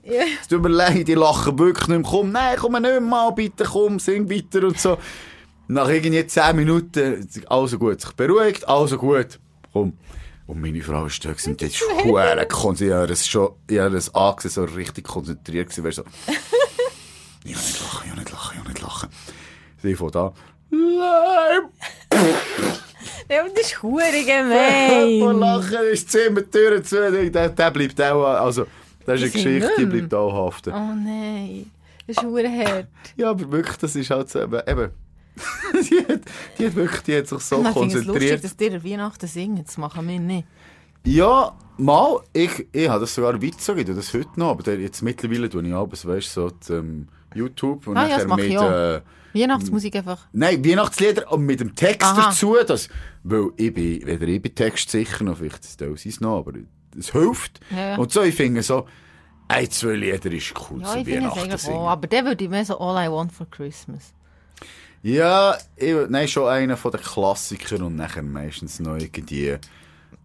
[0.03, 0.23] Ja.
[0.41, 2.09] es tut mir leid, ich lache wirklich nicht mehr.
[2.11, 4.97] Komm, nein, komm nicht mal, bitte, komm, sing weiter und so.
[5.69, 9.39] Nach irgendwie 10 Minuten, also gut, sich beruhigt, also gut,
[9.73, 9.93] komm.
[10.45, 14.15] Und meine Frau ist da gewesen, die ist verdammt konzentriert, das schon, ich habe das
[14.15, 16.03] angesehen, so richtig konzentriert gewesen, so,
[17.43, 19.09] ich will nicht lachen, ich will nicht lachen, ich will nicht lachen.
[19.83, 20.33] Sie von da,
[20.69, 21.61] nein,
[23.29, 25.39] Ja, das ist hure Vor gemein.
[25.39, 27.11] Lachen ist die Zimmertüre zu.
[27.29, 28.65] Der, der bleibt auch, also,
[29.05, 30.73] das ist eine Geschichte, die bleibt auch haften.
[30.73, 31.71] Oh nein.
[32.07, 32.87] Das ist hart.
[33.17, 34.91] Ja, aber wirklich, das ist halt so, eben,
[35.89, 36.21] die, hat,
[36.57, 38.43] die hat wirklich, die hat sich so ich konzentriert.
[38.43, 39.63] dass dir Weihnachten singen.
[39.63, 40.47] Das machen wir nicht.
[41.05, 45.01] Ja, mal, ich, ich habe das sogar weitergegeben, ich tue das heute noch, aber jetzt
[45.01, 48.41] mittlerweile tue ich abends, weißt du, so die, ähm, YouTube und Ah ja, nachher mache
[48.41, 49.01] mit, ich äh,
[49.39, 50.27] Weihnachtsmusik einfach.
[50.33, 52.27] nein, Weihnachtslieder und mit dem Text Aha.
[52.29, 52.89] dazu, das,
[53.23, 56.53] weil ich bin, weder ich bin textsicher noch, vielleicht das ist noch, aber
[56.97, 57.59] es hilft.
[57.75, 57.95] Ja.
[57.97, 58.87] Und so, ich finde so,
[59.49, 61.77] ein, zwei Lieder ist cool Ja, zu Weihnachten singen.
[61.77, 61.89] auch.
[61.89, 64.13] Aber der würde ich mehr so All I Want for Christmas.
[65.03, 69.55] Ja, ich, nein, schon einer von den Klassikern und nachher meistens noch irgendwie,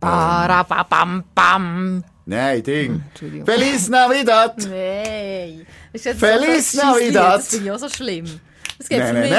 [0.00, 2.02] Barababam bam.
[2.26, 3.04] nein, Ding.
[3.10, 3.46] Entschuldigung.
[3.46, 4.56] Feliz Navidad!
[4.68, 5.66] Nein.
[5.92, 7.36] Das ist jetzt Feliz so Navidad.
[7.38, 8.40] Das finde ich auch so schlimm.
[8.82, 9.30] Es geht für mich.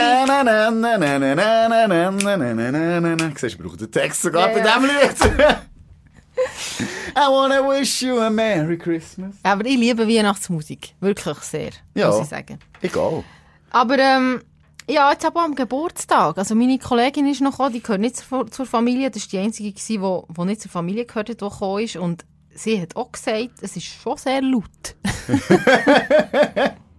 [3.36, 5.18] Siehst du, ich brauche den Text sogar bei diesem Lied.
[7.16, 9.36] I wanna wish you a Merry Christmas.
[9.44, 10.96] Aber ich liebe Weihnachtsmusik.
[11.00, 12.58] Wirklich sehr, ja, muss ich sagen.
[12.82, 13.24] Egal.
[13.70, 14.42] Aber ähm,
[14.90, 16.38] ja, jetzt aber am Geburtstag.
[16.38, 19.12] Also meine Kollegin ist noch gekommen, die gehört nicht zur, zur Familie.
[19.12, 21.98] Das war die einzige, die, die nicht zur Familie gehört hat, die gekommen ist.
[21.98, 22.26] Und
[22.56, 24.96] sie hat auch gesagt, es ist schon sehr laut.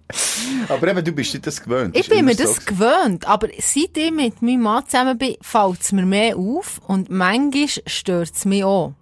[0.69, 1.97] Aber eben, du bist dir das gewöhnt.
[1.97, 2.63] Ich bin mir das so.
[2.67, 7.11] gewöhnt, aber seit ich mit meinem Mann zusammen bin, fällt es mir mehr auf und
[7.11, 8.93] manchmal stört es mich auch.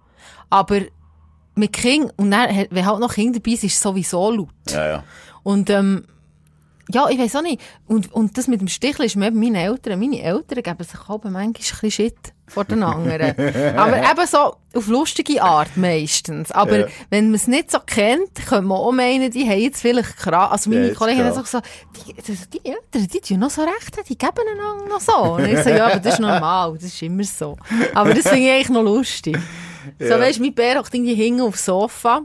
[0.49, 0.83] Aber
[1.55, 4.49] mit Kind, und dann, wenn halt noch Kinder dabei sind, ist es sowieso laut.
[4.71, 5.05] Ja, ja.
[5.43, 6.07] Und ähm,
[6.93, 7.61] ja, ich weiß auch nicht.
[7.87, 9.99] Und, und das mit dem Sticheln ist mir eben meine Eltern.
[9.99, 12.15] Meine Eltern geben sich auch manchmal ein bisschen Shit
[12.47, 13.35] vor den anderen.
[13.79, 16.51] Aber eben so auf lustige Art meistens.
[16.53, 16.87] Aber Ja.
[17.11, 20.51] wenn man es nicht so kennt, könnte man auch meinen, die haben jetzt vielleicht krass.
[20.53, 21.61] Also meine Ja, jetzt Kollegin hat so
[22.07, 25.35] die, die, die Eltern, die tun noch so recht, die geben einander noch so.
[25.35, 27.57] Und ich so, ja, aber das ist normal, das ist immer so.
[27.95, 29.39] Aber das finde ich eigentlich noch lustig.
[29.99, 30.21] So, Ja.
[30.21, 32.23] weisst, mein Bär hockt irgendwie hinten aufs Sofa.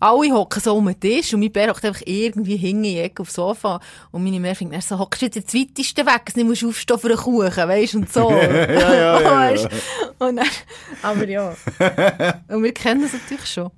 [0.00, 3.80] Alle hocken so um den Tisch und mein Bär hockt einfach irgendwie hinten aufs Sofa.
[4.10, 6.98] Und meine Mutter er so, hockst du jetzt ins weiteste weg, du nicht musst aufstehen
[6.98, 8.30] für einen Kuchen, weisst und so.
[8.32, 9.30] ja, ja, ja.
[9.30, 9.68] Weisst?
[10.18, 10.46] Und dann,
[11.02, 11.54] aber ja.
[12.48, 13.70] Und wir kennen das natürlich schon.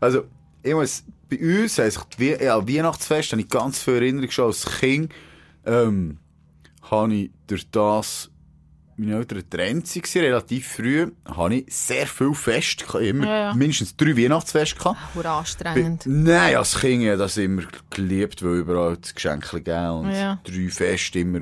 [0.00, 0.24] Also,
[0.62, 4.64] ich muss, bei uns, heisst es, ja, Weihnachtsfest, habe ich ganz viel Erinnerung schon als
[4.78, 5.12] Kind,
[5.66, 6.18] ähm,
[6.82, 8.30] habe ich durch das,
[8.96, 13.54] meine Eltern getrennt waren, relativ früh, habe ich sehr viel Fest, immer Ja, ja.
[13.54, 14.98] mindestens drei Weihnachtsfeste gehabt.
[15.14, 16.02] Hure Bei- anstrengend.
[16.06, 20.38] Nein, als Kind habe das immer geliebt, weil überall das Geschenk gegeben und Ja.
[20.44, 21.40] drei Feste immer.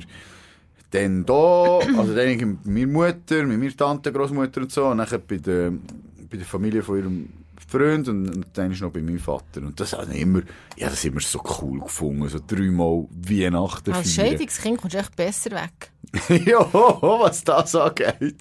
[0.92, 5.22] Dann da, also dann mit meiner Mutter, mit meiner Tante, Großmutter und so, und dann
[5.26, 7.28] bei der, bei der Familie von ihrem
[7.68, 9.60] Freund und, und dann ist noch bei meinem Vater.
[9.60, 10.40] Und das habe ich immer,
[10.76, 14.12] ja, das immer so cool gefunden, so dreimal Weihnachten Als.
[14.14, 15.89] Scheidungskind kommst du echt besser weg.
[16.28, 18.36] ja, was das angeht.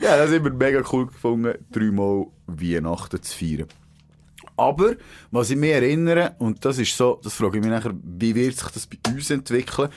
[0.00, 3.68] Ja, das immer mega cool gefunden, dreimal Weihnachten zu feiern.
[4.56, 4.94] Aber,
[5.30, 8.56] was ich mich erinnere, und das ist so, das frage ich mich nachher, wie wird
[8.56, 9.88] sich das bei uns entwickeln?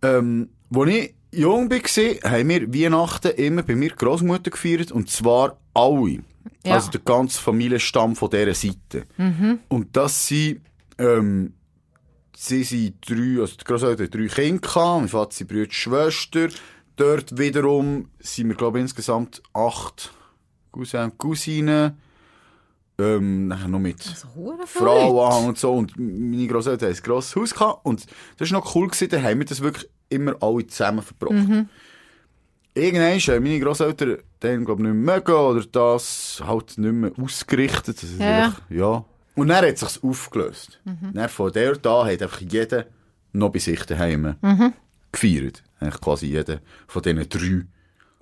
[0.00, 5.58] Ähm, als ich jung war, haben wir Weihnachten immer bei mir Großmutter gefeiert, und zwar
[5.74, 6.20] alle.
[6.64, 6.74] Ja.
[6.74, 9.06] Also der ganze Familienstamm von dieser Seite.
[9.68, 10.60] Und das sind,
[10.98, 11.52] ähm,
[12.42, 16.48] sie sind drei, also die Großeltern drei Kinder gehabt, mein Vater, sein Bruder, Schwester.
[16.96, 20.12] Dort wiederum sind wir, glaube ich, insgesamt acht
[20.72, 21.96] Cousins und Cousinen.
[22.98, 24.28] Ähm, nachher noch mit Also
[24.66, 25.72] Frauen und so.
[25.72, 27.86] Und meine Großeltern haben ein grosses Haus gehabt.
[27.86, 31.48] Und das war noch cool, gewesen, da haben wir das wirklich immer alle zusammen verbracht.
[31.48, 31.68] Mhm.
[32.74, 37.12] Irgendwann haben meine Großeltern dann, glaube ich, nicht mehr mögen oder das halt nicht mehr
[37.18, 38.02] ausgerichtet.
[38.02, 38.54] Das Ja.
[38.68, 39.04] ja.
[39.34, 40.80] Und dann hat es sich aufgelöst.
[40.84, 41.12] Mhm.
[41.14, 42.86] Dann von der da hat einfach jeder
[43.32, 44.72] noch bei sich daheim Mhm.
[45.10, 45.62] gefeiert.
[45.80, 47.66] Eigentlich quasi jeder von diesen drei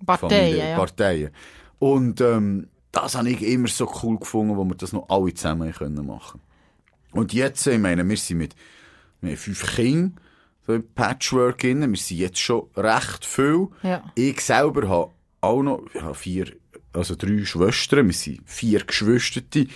[0.06, 0.76] Parteien, ja.
[0.76, 1.30] Parteien.
[1.78, 5.72] Und ähm, das habe ich immer so cool gefunden, wo wir das noch alle zusammen
[5.72, 6.40] können machen
[7.12, 8.54] Und jetzt, ich meine, wir sind mit
[9.20, 10.16] wir haben fünf Kindern,
[10.66, 11.80] so im Patchwork drin.
[11.80, 13.68] Wir sind jetzt schon recht viel.
[13.82, 14.02] Ja.
[14.14, 15.10] Ich selber habe
[15.42, 16.52] auch noch ich habe vier,
[16.92, 18.06] also drei Schwestern.
[18.06, 19.66] Wir sind vier Geschwisterte.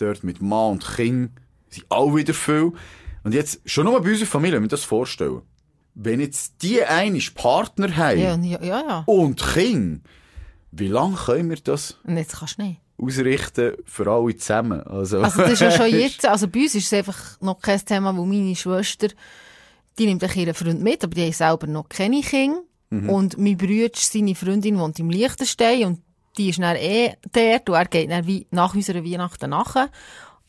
[0.00, 1.30] Dort mit Mann und Kind
[1.68, 2.72] sind auch wieder viel.
[3.22, 5.42] Und jetzt, schon nur bei unserer Familie, wenn wir das vorstellen.
[5.94, 10.02] Wenn jetzt die eine Partner haben Ja, und ja, ja, und Kind,
[10.72, 12.80] wie lange können wir das Und jetzt kannst du nicht.
[12.96, 14.80] ausrichten für alle zusammen?
[14.82, 17.84] Also, Also das ist ja schon jetzt, also bei uns ist es einfach noch kein
[17.84, 19.08] Thema, wo meine Schwester,
[19.98, 22.62] die nimmt auch ihren Freund mit, aber die haben selber noch keine Kinder.
[22.92, 26.00] Und mein Bruder, seine Freundin wohnt im Liechtenstein und
[26.36, 29.90] die ist dann eh dort und er geht dann wie nach unserer Weihnachten nachher.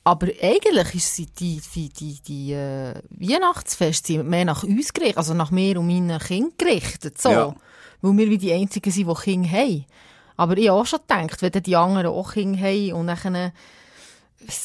[0.03, 5.33] Aber eigentlich ist sie die, die, die, die äh, Weihnachtsfeste mehr nach uns gerichtet, also
[5.35, 7.21] nach mir und meinen Kindern gerichtet.
[7.21, 7.29] So.
[7.29, 7.55] Ja.
[8.01, 9.85] Weil wir wie die Einzigen sind, die Kinder haben.
[10.37, 13.51] Aber ich habe auch schon gedacht, wenn die anderen auch Kinder haben und dann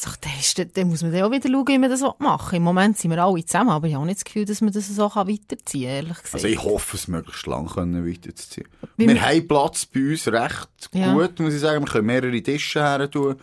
[0.05, 2.57] doch, dann, ist, dann- muss man dann auch wieder schauen, wie man das machen will.
[2.57, 4.87] Im Moment sind wir alle zusammen, aber ich habe nicht das Gefühl, dass man das
[4.87, 6.33] so weiterziehen kann, ehrlich gesagt.
[6.33, 8.67] Also ich hoffe, es möglichst lang können weiterzuziehen.
[8.97, 11.13] Wie Wir wir- haben Platz bei uns recht Ja.
[11.13, 11.85] gut, muss ich sagen.
[11.85, 13.35] Wir können mehrere Tische her tun.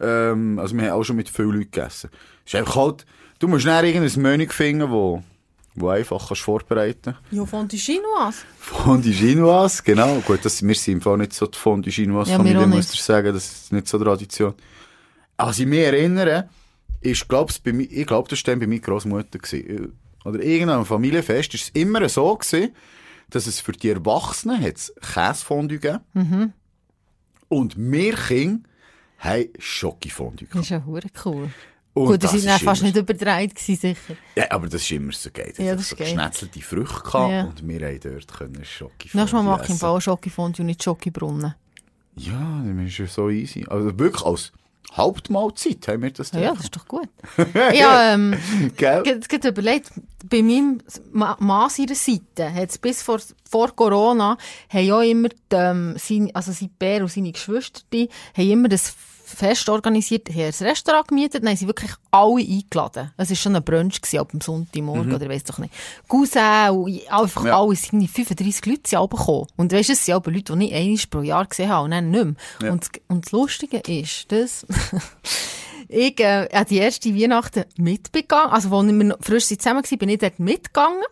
[0.00, 2.10] Ähm, also wir haben auch schon mit vielen Leuten gegessen.
[2.44, 3.06] Es ist einfach halt,
[3.38, 5.22] du musst dann irgendein Menü finden, wo,
[5.76, 8.38] wo einfach kannst vorbereiten ja, Fondue Chinoise.
[8.58, 10.16] Fondue Chinoise, genau.
[10.26, 13.02] Gut, das, wir sind im Fall nicht so die Fondue Chinoise Ja, Familie, muss ich
[13.02, 13.32] sagen.
[13.32, 14.54] Das ist nicht so Tradition.
[15.36, 16.48] Also ich mich erinnere,
[17.00, 19.38] ist, glaub's, bei ich glaube, das war bei meiner Großmutter.
[20.24, 22.74] Oder irgendeinem Familienfest ist es immer so gewesen,
[23.30, 26.00] dass es für die Erwachsenen hat's Käsefondue gegeben.
[26.14, 26.52] Mhm.
[27.48, 28.68] Und wir Kinder
[29.18, 30.64] haben Schokofondue Das gehabt.
[30.64, 31.50] ist ja hure cool.
[31.94, 34.16] Und Gut, die das sind dann fast nicht überdreht gewesen, sicher.
[34.34, 35.52] Ja, aber das ist immer so geil.
[35.58, 37.44] Ja, das so geschnetzelte Früchte gehabt Ja.
[37.44, 39.76] und wir haben dort können Schokofondue Nächstes Mal mache ich im.
[39.76, 41.54] Fall auch Schokofondue und nicht Schokibrunnen.
[42.16, 43.64] Ja, das ist ja so easy.
[43.68, 44.52] Also wirklich als
[44.96, 47.08] Hauptmahlzeit haben wir das Ja, ja, das ist doch gut.
[47.74, 48.36] ja, ähm,
[48.78, 49.90] habe gerade überlegt,
[50.28, 50.80] bei meinem
[51.12, 55.94] Ma- Mann seiner Seite, hat es bis vor, vor Corona, haben ja immer, die, ähm,
[55.98, 58.94] seine, also sein Bär und seine Geschwister, die, haben immer das
[59.34, 63.10] Fest organisiert, haben ein Restaurant gemietet, dann haben sie wirklich alle eingeladen.
[63.16, 65.72] Es war schon ein Brunch gewesen, ab dem Sonntagmorgen, oder weiss doch nicht.
[66.08, 67.46] Cousin und einfach Mhm.
[67.48, 67.58] Ja.
[67.60, 69.46] alle, sind irgendwie 35 Leute sind gekommen.
[69.56, 72.10] Und weisst, es sind aber Leute, die ich einmal pro Jahr gesehen habe und dann
[72.10, 72.34] nicht mehr.
[72.62, 72.72] Ja.
[72.72, 74.66] Und, und das Lustige ist, dass
[75.88, 78.50] ich äh, an die erste Weihnachten mitbegangen.
[78.52, 81.02] Also, als wir frisch zusammen waren, bin ich dort mitgegangen.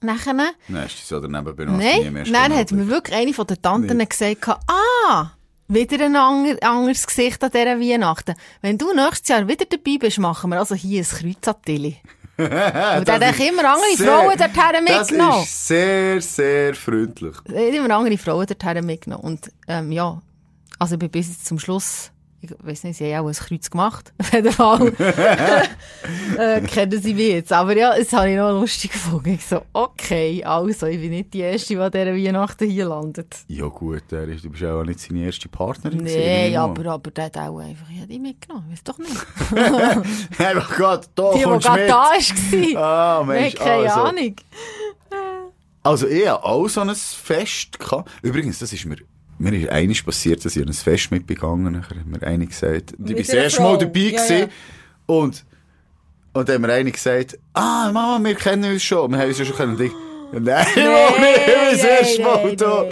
[0.00, 0.52] Nachher, Nein,
[0.84, 1.78] ist das so daneben benannt?
[1.82, 5.30] nein, dann hat mir wirklich eine von den Tanten gesagt, ah,
[5.68, 8.34] wieder ein ander, anderes Gesicht an dieser Weihnachten.
[8.60, 12.00] Wenn du nächstes Jahr wieder dabei bist, machen wir also hier ein Kreuz Tilly.
[12.36, 12.50] Und
[13.08, 15.40] dann habe ich immer andere Frauen dorthin mitgenommen.
[15.40, 17.34] Das ist sehr, sehr freundlich.
[17.46, 19.24] Ich habe immer andere Frauen dorthin mitgenommen.
[19.24, 20.20] Und, ähm, ja,
[20.78, 24.12] also ich bin bis zum Schluss, ich weiß nicht, sie haben auch ein Kreuz gemacht.
[24.18, 24.92] Auf jeden Fall.
[26.38, 27.52] äh, kennen sie mich jetzt.
[27.52, 29.34] Aber ja, das habe ich noch lustig gefunden.
[29.34, 33.36] Ich so, okay, also, ich bin nicht die Erste, die an dieser Weihnachten hier landet.
[33.48, 36.06] Ja gut, er ist, du bist auch nicht seine erste Partnerin.
[36.06, 36.70] ich an.
[36.70, 38.70] aber, aber der hat auch einfach, ja, die mitgenommen.
[38.70, 39.10] Weiß doch nicht.
[40.38, 42.10] Einfach Gott, da Die, die gerade da
[42.74, 43.20] war.
[43.20, 44.00] Ah, Mensch, keine also.
[44.00, 44.36] Ahnung.
[45.82, 47.78] Also ich hatte auch so ein Fest.
[47.78, 48.10] Gehabt.
[48.22, 48.96] Übrigens, das ist mir,
[49.38, 52.96] mir ist einiges passiert, dass ich an ein Fest mitbegangen hat mir einer gesagt, ich
[52.96, 54.46] bin Mit das erste Mal dabei Ja, ja.
[55.06, 55.44] Und,
[56.34, 59.10] und dann hat mir einer gesagt, ah, Mama, wir kennen uns schon.
[59.10, 59.76] Wir haben uns ja schon kennen.
[60.32, 62.84] Nein, nee, nicht, ich bin das erste Mal da.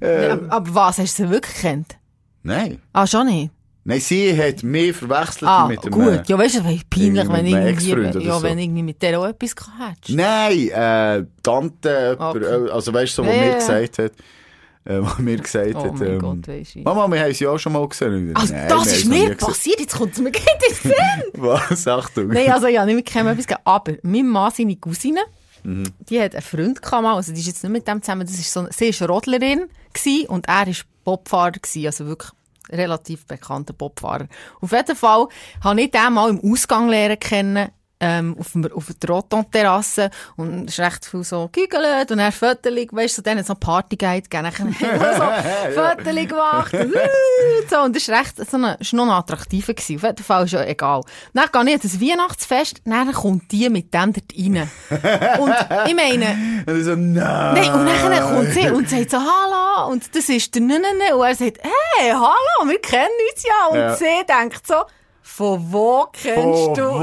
[0.00, 1.96] Ja, aber, was, hast du sie wirklich gekannt?
[2.42, 2.80] Nein.
[2.92, 3.50] Ah, schon nicht?
[3.84, 5.92] Nein, sie hat mich verwechselt Ah, mit dem...
[5.92, 6.08] gut.
[6.08, 8.42] äh, Ja, weißt du, es peinlich, wenn irgendwie, ja, so.
[8.42, 10.16] wenn irgendwie mit der auch etwas hättest.
[10.16, 12.40] Nein, äh, Tante, Okay.
[12.42, 14.12] jemand, also weißt du, so, was Ja, mir gesagt hat,
[14.86, 16.84] äh, was mir gesagt Oh hat, mein ähm, Gott.
[16.84, 18.32] Mama, wir haben sie auch schon mal gesehen.
[18.34, 20.48] Also, nein, das ist mir passiert, jetzt kommt es mir gerade
[20.82, 21.42] in den.
[21.42, 21.86] Was?
[21.86, 22.28] Achtung.
[22.28, 23.62] Nein, also ja, nicht mit keinem etwas gegeben.
[23.64, 25.20] Aber mein Mann, seine Cousine,
[25.66, 25.92] Mhm.
[26.08, 28.52] die hat einen Freund gehabt, also die ist jetzt nicht mit dem zusammen, das ist
[28.52, 32.30] so, sie war Rodlerin gewesen und er war Bobfahrer gewesen, also wirklich
[32.70, 34.28] relativ bekannter Bobfahrer.
[34.60, 35.26] Auf jeden Fall
[35.64, 40.68] habe ich den mal im Ausgang lernen kennen, ähm, auf, dem, auf der Roton-Terrasse und
[40.68, 43.48] es ist recht viel so gegügelt und er Fotos, weißt du, so dann hat es
[43.48, 45.24] noch Partyguide gegeben, so
[45.74, 46.92] Fotos gemacht und,
[47.70, 49.96] so und das ist recht, so eine, ist noch ein attraktiver gewesen.
[49.96, 51.00] Auf jeden Fall ist ja egal.
[51.32, 54.70] Dann gehe ich an das Weihnachtsfest, dann kommt die mit dem dort rein.
[55.40, 57.54] Und ich meine, Und ich so, nein.
[57.54, 61.26] Nein, und dann kommt sie und sagt so, hallo, und das ist der Nene, und
[61.26, 63.94] er sagt, hey, hallo, wir kennen uns ja, und Ja.
[63.94, 64.74] sie denkt so,
[65.28, 67.02] von wo kennst Von du wo?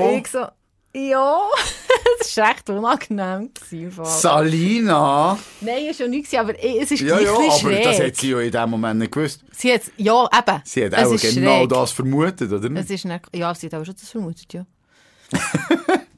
[0.00, 0.02] ihn?
[0.12, 0.46] Und ich so,
[0.94, 1.40] ja,
[2.18, 3.50] das war echt unangenehm.
[3.54, 4.04] gewesen.
[4.04, 5.38] Salina.
[5.62, 7.82] Nein, ist schon nichts, aber es ist Ja, ja, aber schräg.
[7.84, 9.40] das hat sie ja in dem Moment nicht gewusst.
[9.52, 10.60] sie hat, ja, eben.
[10.64, 11.68] Sie hat es auch genau schräg.
[11.70, 12.90] das vermutet, oder Es nicht?
[12.90, 14.66] ist nicht, ja, sie hat aber schon das vermutet, ja.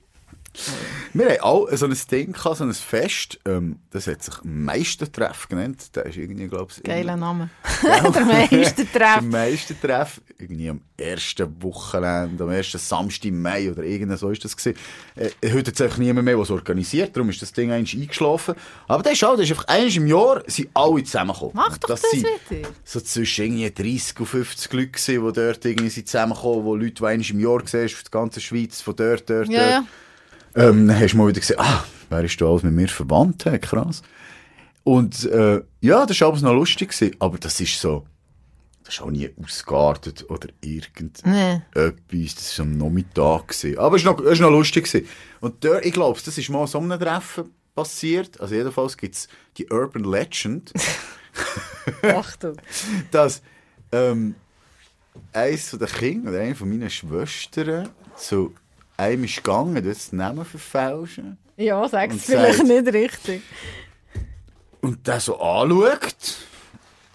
[1.13, 5.49] Wir haben auch so ein Ding gehabt, so ein Fest, ähm, das hat sich Meistertreff
[5.49, 5.95] genannt.
[5.95, 7.51] Der ist irgendwie, glaube ich, Geiler Name.
[7.83, 9.15] der Meistertreff.
[9.15, 14.45] Der Meistertreff, irgendwie am ersten Wochenende, am ersten Samstag im Mai oder irgendwas so ist
[14.45, 14.79] das gewesen.
[15.17, 18.55] Äh, heute hat sich niemand mehr was organisiert, darum ist das Ding eigentlich eingeschlafen.
[18.89, 21.53] Aber das ist auch, das ist einfach eins im Jahr, sind alle zusammengekommen.
[21.55, 22.69] Mach doch das sind wieder.
[22.85, 26.95] So zwischen irgendwie 30 und 50 Leute gewesen, die dort irgendwie sind zusammengekommen, wo Leute,
[26.95, 29.71] die einmal im Jahr siehst, für die ganze Schweiz, von dort, dort, Ja, dort.
[29.71, 29.85] ja.
[30.57, 33.45] Ähm, dann hast du mal wieder gesehen, ah, wer ist da alles mit mir verwandt?
[33.45, 34.03] Hey, krass.
[34.85, 38.07] Und äh, ja, das war alles noch lustig, gewesen, aber das ist so,
[38.85, 41.25] das ist auch nie ausgeartet oder irgendetwas.
[41.25, 41.63] Nee.
[41.73, 43.49] Das war am Nachmittag.
[43.49, 43.79] Gewesen.
[43.79, 44.85] Aber es war noch, es noch lustig.
[44.85, 45.09] Gewesen.
[45.41, 48.41] Und dort, ich glaube, das ist mal so einem Treffen passiert.
[48.41, 50.73] Also jedenfalls gibt es die Urban Legend,
[52.03, 52.57] Achtung.
[53.11, 53.43] dass
[53.91, 54.35] ähm,
[55.33, 58.55] eins von den Kindern oder eine von meinen Schwestern zu
[58.97, 61.39] einem ist gegangen, das Namen verfälschen.
[61.57, 63.43] Ja, sag's vielleicht sagt- nicht richtig.
[64.81, 66.37] Und der so anschaut.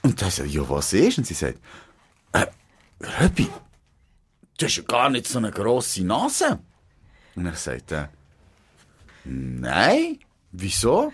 [0.02, 1.18] Und der so, ja, was ist?
[1.18, 1.60] Und sie sagt,
[2.32, 2.46] äh,
[3.22, 3.48] Röbi,
[4.58, 6.60] du hast ja gar nicht so eine grosse Nase.
[7.36, 8.08] Und er sagt, äh,
[9.26, 10.20] nein,
[10.52, 11.14] wieso?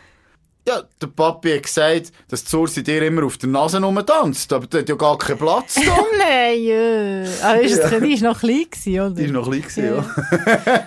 [0.68, 4.66] Ja, der Papi hat gesagt, dass die Ursi dir immer auf der Nase rumtanzt, aber
[4.66, 5.82] der hat ja gar keinen Platz da.
[6.18, 7.28] Nein, äh.
[7.44, 9.12] Ah, ist das, die war noch klein, gewesen, oder?
[9.12, 10.06] Die war noch klein, gewesen, ja.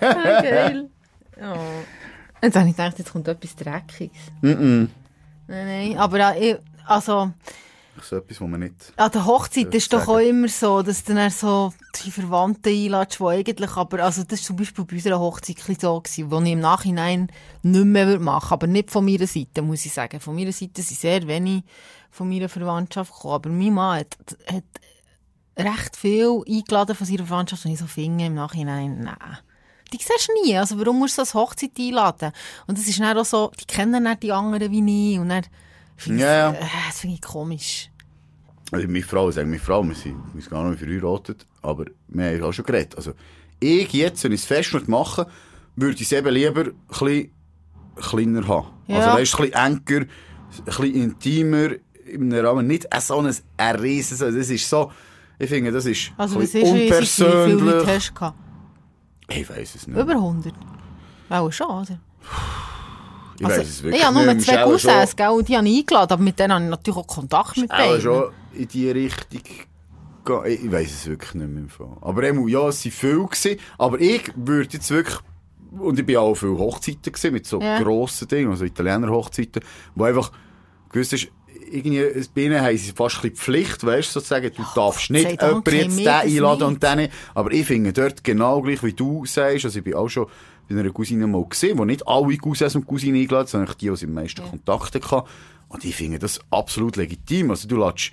[0.01, 0.89] Ah, geil.
[1.41, 1.55] Oh.
[2.43, 4.11] Jetzt habe ich gedacht, jetzt kommt etwas Dreckiges.
[4.41, 4.91] Nein,
[5.47, 6.57] nein, aber äh,
[7.99, 8.17] ich- also...
[8.17, 8.75] So etwas, was man nicht...
[8.97, 11.73] An der Hochzeit Würde ist doch auch immer so, dass du dann so
[12.05, 16.01] die Verwandten einlädst, die eigentlich, aber, also das war zum Beispiel bei unserer Hochzeit so,
[16.01, 17.31] gewesen, wo ich im Nachhinein
[17.63, 20.21] nicht mehr würde machen aber nicht von meiner Seite, muss ich sagen.
[20.21, 21.65] Von meiner Seite sind sehr wenig
[22.11, 24.65] von meiner Verwandtschaft gekommen, aber mein Mann hat, hat
[25.59, 29.39] recht viel eingeladen von seiner Verwandtschaft und ich so finde im Nachhinein, nein.
[29.93, 32.33] Die siehst du nie, also warum musst du eine Hochzeit einladen?
[32.67, 35.47] Und das ist dann auch so, die kennen dann die anderen wie ich und dann
[36.03, 36.53] finde ich, Ja, ja.
[36.53, 37.91] äh, das finde ich komisch.
[38.71, 42.25] Also meine Frau, sagen meine Frau, wir sind, wir sind gar nicht verheiratet, aber wir
[42.25, 42.97] haben auch schon geredet.
[42.97, 43.13] Also,
[43.61, 45.25] ich jetzt, wenn ich es fest machen
[45.77, 47.31] würde, ich es eben lieber ein bisschen
[47.97, 48.69] kleiner haben.
[48.87, 48.97] Ja.
[48.99, 51.69] Also, weißt, ein bisschen enger, ein bisschen intimer,
[52.05, 54.93] in einem Rahmen, nicht so ein, ein riesen, das ist so,
[55.39, 57.87] ich finde, das ist Also ist es, wie viele Leute unpersönlich.
[57.87, 58.39] hast du gehabt?
[59.31, 59.99] Ich weiß es nicht.
[59.99, 60.53] Über 100?
[61.31, 62.01] Auch schon, oder?
[63.41, 66.13] Ich weiss es wirklich ich habe nur zwei Cousins, gell, und die habe ich eingeladen,
[66.13, 68.01] aber mit denen habe ich natürlich auch Kontakt mit beiden.
[68.01, 70.45] schon in die Richtung gehen.
[70.47, 71.63] Ich, ich weiss es wirklich nicht mehr.
[71.63, 71.97] im Fall.
[72.01, 75.19] Aber eben, ja, es waren viele, gewesen, aber ich würde jetzt wirklich,
[75.79, 77.81] und ich bin auch auf viele Hochzeiten gewesen, mit so Ja.
[77.81, 79.63] grossen Dingen, also Italiener Hochzeiten,
[79.95, 80.33] wo einfach,
[80.91, 81.29] gewusst ist,
[81.71, 82.03] irgendwie,
[82.35, 85.75] bei ihnen haben sie fast ein bisschen Pflicht, weißt du, sozusagen, du darfst nicht jemanden
[85.75, 87.13] jetzt den einladen und den nicht.
[87.35, 90.27] Aber ich finde dort genau gleich, wie du sagst, also ich bin auch schon
[90.69, 93.97] bei einer Cousine mal gesehen, wo nicht alle Cousins und Cousinen eingeladen, sondern die, die
[93.97, 95.29] sie am meisten Kontakt hatten.
[95.69, 97.51] Und ich finde das absolut legitim.
[97.51, 98.11] Also du lässt,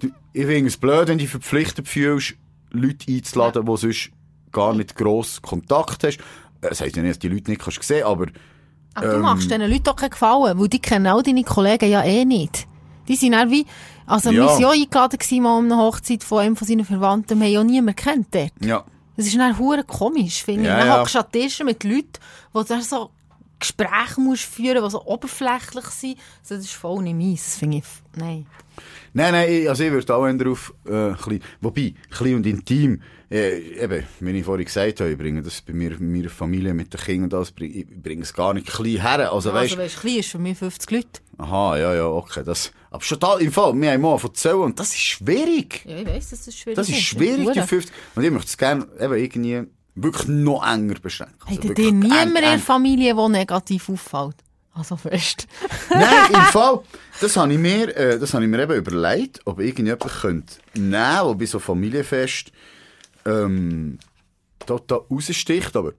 [0.00, 2.34] du, ich finde es blöd, wenn du dich verpflichtet fühlst,
[2.70, 4.10] Leute einzuladen, die sonst
[4.50, 6.18] gar nicht gross Kontakt hast.
[6.60, 8.26] Das heisst ja nicht, dass die Leute nicht kannst sehen, aber
[8.94, 12.02] Aber du machst diesen Leuten doch keinen Gefallen, weil die kennen auch deine Kollegen ja
[12.04, 12.66] eh nicht.
[13.08, 13.66] Die sind dann wie,
[14.06, 14.42] also Ja.
[14.42, 17.40] wir waren ja auch eingeladen gewesen, mal an einer Hochzeit von einem von seinen Verwandten,
[17.40, 18.52] wir haben ja niemanden kennt dort.
[18.60, 18.84] ja.
[19.16, 20.80] Das ist dann hure komisch, finde Ja, ich.
[20.80, 21.00] Dann ja.
[21.00, 22.12] hockst du an Tischen mit Leuten,
[22.52, 23.10] wo du so
[23.58, 26.18] Gespräche musst führen, die so oberflächlich sind.
[26.40, 27.84] Also das ist voll nicht meins, das finde ich,
[28.16, 28.46] nein.
[29.12, 33.82] Nein, nein, also ich würde auch darauf, äh, ein bisschen, wobei, klein und intim, äh,
[33.84, 37.00] eben, wie ich vorhin gesagt habe, ich bringe das bei mir, meiner Familie mit den
[37.00, 40.16] Kindern, und alles, ich bringe es gar nicht klein her, also weißt Also weißt, klein
[40.18, 41.08] ist für mich 50 Leute.
[41.38, 44.60] aha, ja, ja, okay, das, aber schon da, im Fall, wir haben mal von erzählen,
[44.60, 45.84] und das ist schwierig.
[45.86, 47.02] Ja, ich weiss, das schwierig Das ist ist.
[47.04, 47.66] schwierig, die Hure.
[47.66, 49.62] 50, und ich möchte es gerne, eben, irgendwie,
[49.94, 51.36] wirklich noch enger beschränken.
[51.46, 52.58] Also Hat dir niemand in der.
[52.58, 54.36] Familie, der negativ auffällt?
[54.74, 55.46] Also fest.
[55.90, 56.80] Nein, im Fall,
[57.20, 60.92] das habe ich mir, äh, das habe ich mir eben überlegt, ob irgendjemand könnte nehmen,
[60.92, 62.50] der bei so Familienfest,
[63.26, 63.98] ähm,
[64.66, 65.92] total raussticht, aber,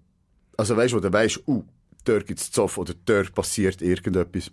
[0.57, 1.63] also weisst du, wo du weisst, uh,
[2.05, 4.51] dort gibt's Zoff oder dort passiert irgendetwas.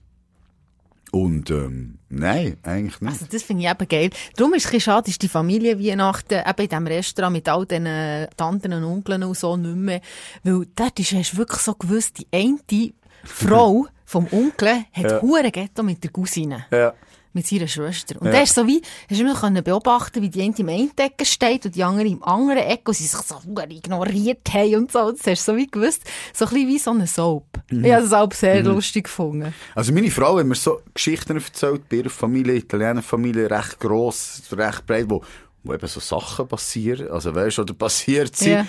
[1.12, 3.10] Und, ähm, nein, eigentlich nicht.
[3.10, 4.10] Also das finde ich eben geil.
[4.36, 7.66] Darum ist es ein schade, ist die Familie Weihnachten eben in diesem Restaurant mit all
[7.66, 10.00] diesen Tanten und Onkeln und so nicht mehr.
[10.44, 12.58] Weil dort ist, hast du wirklich so gewusst, die eine
[13.24, 15.20] Frau vom Onkel hat Ja.
[15.20, 16.66] hure Ghetto mit der Cousine.
[16.70, 16.94] ja.
[17.32, 18.16] Mit seiner Schwester.
[18.20, 18.32] Und Ja.
[18.32, 21.24] der ist so wie, hast du immer können beobachten, wie die eine im einen Ecke
[21.24, 25.12] steht und die andere im anderen Ecke und sie sich so ignoriert haben und so.
[25.12, 26.02] Das hast du so wie gewusst.
[26.34, 27.46] So ein bisschen wie so eine Soap.
[27.70, 27.84] Mhm.
[27.84, 29.54] Ich habe das auch sehr lustig gefunden.
[29.74, 34.42] Also meine Frau hat mir so Geschichten erzählt, bei ihrer Familie, Italiener Familie, recht gross,
[34.52, 35.22] recht breit, wo,
[35.62, 38.66] wo eben so Sachen passieren, also weißt du, oder passiert sind.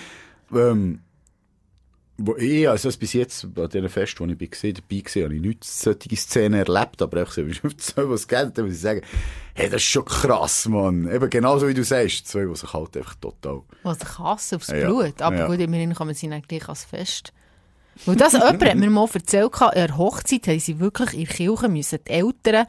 [0.54, 1.11] Ähm, wo
[2.38, 5.42] ich, also das bis jetzt, an diesem Fest, wo ich bin, dabei war, habe ich
[5.42, 7.30] nicht solche Szenen erlebt, aber ich
[7.78, 9.02] so was geht, dann muss ich sagen,
[9.54, 11.10] hey, das ist schon krass, Mann.
[11.12, 13.62] Eben genauso wie du sagst, zwei, die sich halt einfach total...
[13.84, 14.88] Was ich hasse aufs Ja.
[14.88, 15.22] Blut.
[15.22, 15.48] Aber Ja.
[15.48, 17.34] gut, immerhin kommen sie dann gleich als Fest.
[18.06, 21.36] Weil das jemand hat mir mal erzählt, an der Hochzeit haben sie wirklich in der
[21.36, 22.66] Kirche müssen die Eltern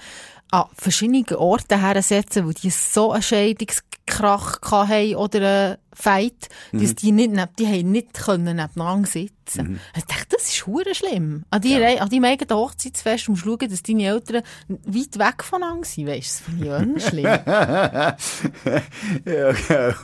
[0.52, 7.10] an verschiedenen Orten hersetzen, weil die so einen Scheidungskrach hatten oder einen Fight, dass die
[7.10, 9.80] nicht, die haben nicht können nebeneinander sitzen.
[9.96, 11.44] Ich dachte, das ist hure schlimm.
[11.48, 15.86] An, die, an deinem eigenen Hochzeitsfest musst du schauen, dass deine Eltern weit weg voneinander
[15.86, 16.52] sind, weisst du?
[16.52, 17.24] Das finde ich auch schlimm.
[19.24, 19.94] ja, genau.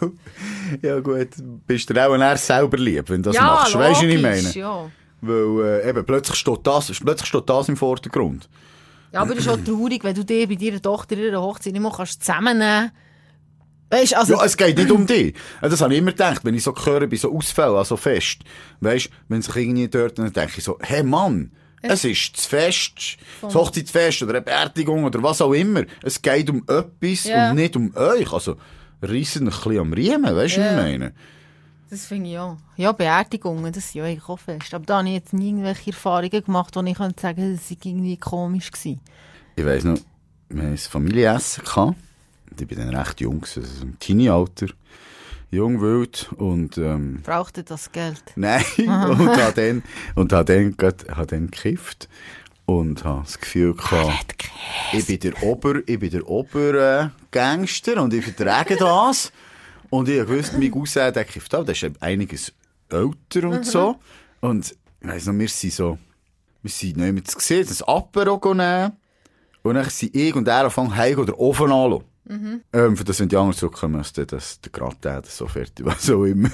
[0.82, 1.28] Ja gut,
[1.66, 3.74] bist du auch eher selber lieb, wenn du das machst.
[3.74, 4.50] Weißt du, was ich meine?
[4.52, 4.90] Ja.
[5.20, 8.48] Weil äh, eben, plötzlich steht, das, plötzlich steht das im Vordergrund.
[9.12, 11.82] Ja, aber das ist auch traurig, wenn du dir bei deiner Tochter ihre Hochzeit nicht
[11.82, 12.90] mehr kannst zusammennehmen
[13.90, 15.34] Weißt, also, Ja, es geht nicht um dich.
[15.62, 18.40] Ja, Das habe ich immer gedacht, wenn ich so höre, bei so Ausfällen, also Fest.
[18.80, 23.16] Weißt, wenn sich irgendwie dort, dann denke ich so, hey Mann, es ist das Fest,
[23.40, 25.84] das Hochzeitsfest oder eine Beerdigung oder was auch immer.
[26.02, 27.48] Es geht um etwas Ja.
[27.50, 28.30] und nicht um euch.
[28.30, 28.56] Also,
[29.00, 30.66] reissen ein bisschen am Riemen, weißt du, Ja.
[30.66, 31.14] was ich meine?
[31.90, 32.56] Das finde ich auch.
[32.76, 34.74] Ja, Beerdigungen, das sind ja eigentlich auch fest.
[34.74, 37.76] Aber da habe ich jetzt nie irgendwelche Erfahrungen gemacht, wo ich könnte sagen, das war
[37.82, 38.70] irgendwie komisch.
[38.70, 39.00] Gewesen.
[39.56, 39.98] Ich weiss noch,
[40.48, 41.96] wir hatten ein Familienessen gehabt.
[42.50, 44.66] Und ich bin dann recht jung, also im Teenie-Alter.
[45.50, 48.22] Jung, wild und, ähm, Brauchte das Geld?
[48.36, 49.82] Nein, und habe dann,
[50.14, 52.06] und habe dann, grad, habe dann gekifft
[52.66, 54.34] und habe das Gefühl gehabt,
[54.92, 59.32] ich bin der Ober, ich bin der Obergangster und ich vertrage das.
[59.90, 62.52] Und ich wusste, mein Cousin, der kifft auch, der ist einiges
[62.88, 63.96] älter und so.
[64.40, 65.98] Und, ich weiss noch, wir sind so,
[66.62, 68.92] wir sind noch immer zu sehen, das Apero nehmen.
[69.62, 72.04] Und dann sind ich und er anfangen, heim den Ofen anzuschauen.
[72.72, 75.86] Ähm, für das, wenn die anderen zurückkommen, müsste das der gerade der das so fertig,
[75.86, 76.50] was auch immer.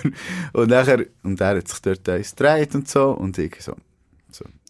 [0.52, 3.74] Und nachher, und er hat sich dort eins gedreht und so, und ich so,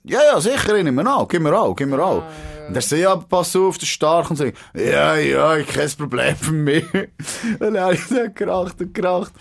[0.06, 2.22] ja, ja, sicher, ich nehme an, gib mir an, gib mir an.
[2.68, 4.44] Und er so, ja, pass auf, der stark, und so,
[4.74, 6.84] ja, ja, kein Problem für mich.
[6.94, 9.32] und dann habe ich dann geracht und geracht.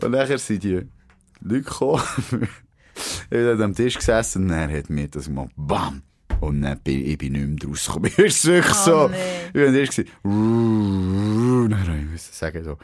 [0.00, 0.86] Und nachher sind die
[1.40, 2.02] Leute gekommen,
[3.24, 6.02] ich bin am Tisch gesessen, und er hat mir das mal, bam,
[6.40, 8.12] und dann bin ich bin nicht mehr rausgekommen.
[8.18, 9.46] Ich war wirklich so, nee.
[9.46, 12.78] ich bin Tisch gewesen, dann habe ich sagen, so,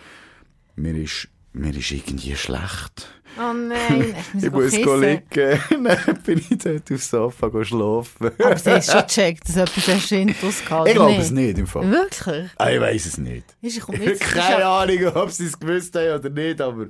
[0.75, 3.09] mir ist, mir ist irgendwie schlecht.
[3.37, 5.23] Oh nein, ich Ich muss liegen.
[5.71, 8.31] Dann bin ich dort aufs Sofa schlafen.
[8.39, 11.91] Aber sie haben schon gecheckt, dass etwas Erschintus gehabt Ich glaube es nicht im Fall.
[11.91, 12.51] Wirklich?
[12.57, 13.45] Ah, ich weiß es nicht.
[13.63, 16.87] Ist, ich habe keine Ahnung, ob sie es gewusst haben oder nicht, aber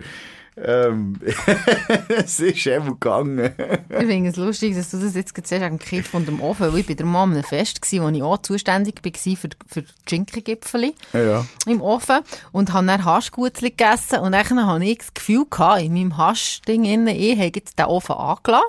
[0.65, 1.21] ähm,
[2.09, 3.53] es ist eben gegangen.
[3.91, 6.73] Ich finde es lustig, dass du das jetzt gesagt hast, am Kiff und dem Ofen,
[6.73, 9.49] weil ich bei der Mama an einem Fest war, wo ich auch zuständig war für,
[9.67, 11.45] für Ginkgipfeli Ja.
[11.67, 12.21] im Ofen
[12.53, 16.85] und habe dann Haschgutzli gegessen und dann habe ich das Gefühl gehabt, in meinem Haschding
[16.85, 18.65] innen, ich habe jetzt den Ofen angelassen,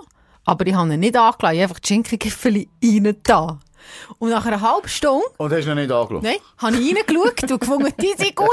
[0.46, 3.60] aber ich habe ihn nicht angelassen, ich habe einfach die Ginkgipfeli rein da.
[4.20, 6.22] Und nach einer halben Stunde Und hast du noch nicht angeschaut?
[6.22, 8.48] Nein, habe ich reingeschaut und gefunden, die sind gut.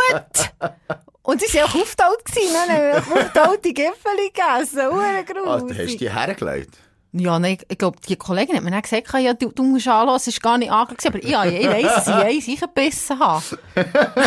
[1.26, 4.92] Und sie waren auch aufgetaut gewesen, dann haben wir aufgetaute Gipfel gegessen.
[4.92, 6.78] Hure Ah, da hast du die hergelegt.
[7.12, 10.16] Ja, nein, ich glaube, die Kollegin hat mir dann gesagt, ja, du, du musst anschauen,
[10.16, 13.42] es ist gar nicht angelegt, aber ja, ich weiss, dass ich eins eingebissen habe.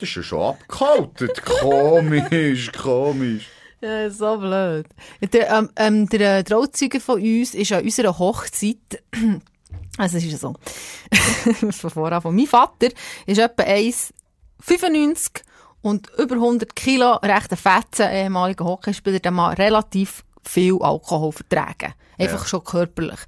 [0.00, 1.28] Das ist ja schon abgehalten.
[1.60, 3.48] komisch, komisch.
[3.80, 4.86] Ja, so blöd.
[5.32, 9.02] Der, ähm, ähm, der äh, Trauzeuge von uns ist an unserer Hochzeit,
[9.98, 10.54] also es ist ja so,
[11.72, 12.90] von voran von meinem Vater,
[13.26, 15.42] ist etwa 1,95
[15.88, 21.94] und über 100 Kilo, recht ein Fetzen, ehemaliger Hockeyspieler, der mal relativ viel Alkohol vertragen.
[22.18, 23.18] Einfach schon körperlich.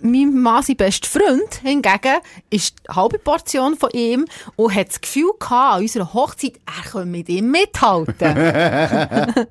[0.00, 4.24] Mein Mann, sein bester Freund, hingegen, ist die halbe Portion von ihm
[4.56, 8.16] und hat das Gefühl gehabt, an unserer Hochzeit, er könne mit ihm mithalten.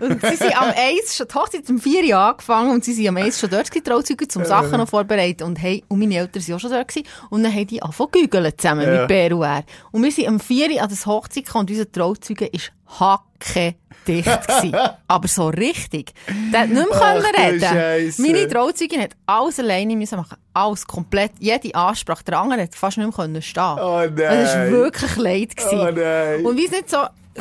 [0.00, 3.08] Und sie sind am Eis schon, die Hochzeit um 4 Uhr angefangen und sie sind
[3.08, 5.44] am Eis schon dort gewesen, Trauzeuge, zum Sachen noch vorbereiten.
[5.44, 7.06] Und, hey, und meine Eltern waren auch schon dort gewesen.
[7.28, 9.00] Und dann haben die angefangen zu gügeln zusammen Ja.
[9.00, 9.64] mit Bär und er.
[9.92, 13.74] Und wir sind am 4 Uhr an das Hochzeit gekommen und unser Trauzeuge ist hacke
[14.06, 14.76] dicht gewesen.
[15.08, 16.12] Aber so richtig.
[16.52, 17.60] Der hat nicht mehr Ach, reden.
[17.60, 18.22] Scheisse.
[18.22, 20.36] Meine Trauzeugin hat alles alleine müssen machen.
[20.52, 21.32] Alles komplett.
[21.38, 22.24] Jede Ansprache.
[22.24, 23.62] Der andere hat fast nicht mehr können stehen.
[23.80, 24.14] Oh nein.
[24.16, 25.56] Das war wirklich leid.
[25.56, 25.80] Gewesen.
[25.80, 26.44] Oh nein.
[26.46, 26.98] Und wie es nicht so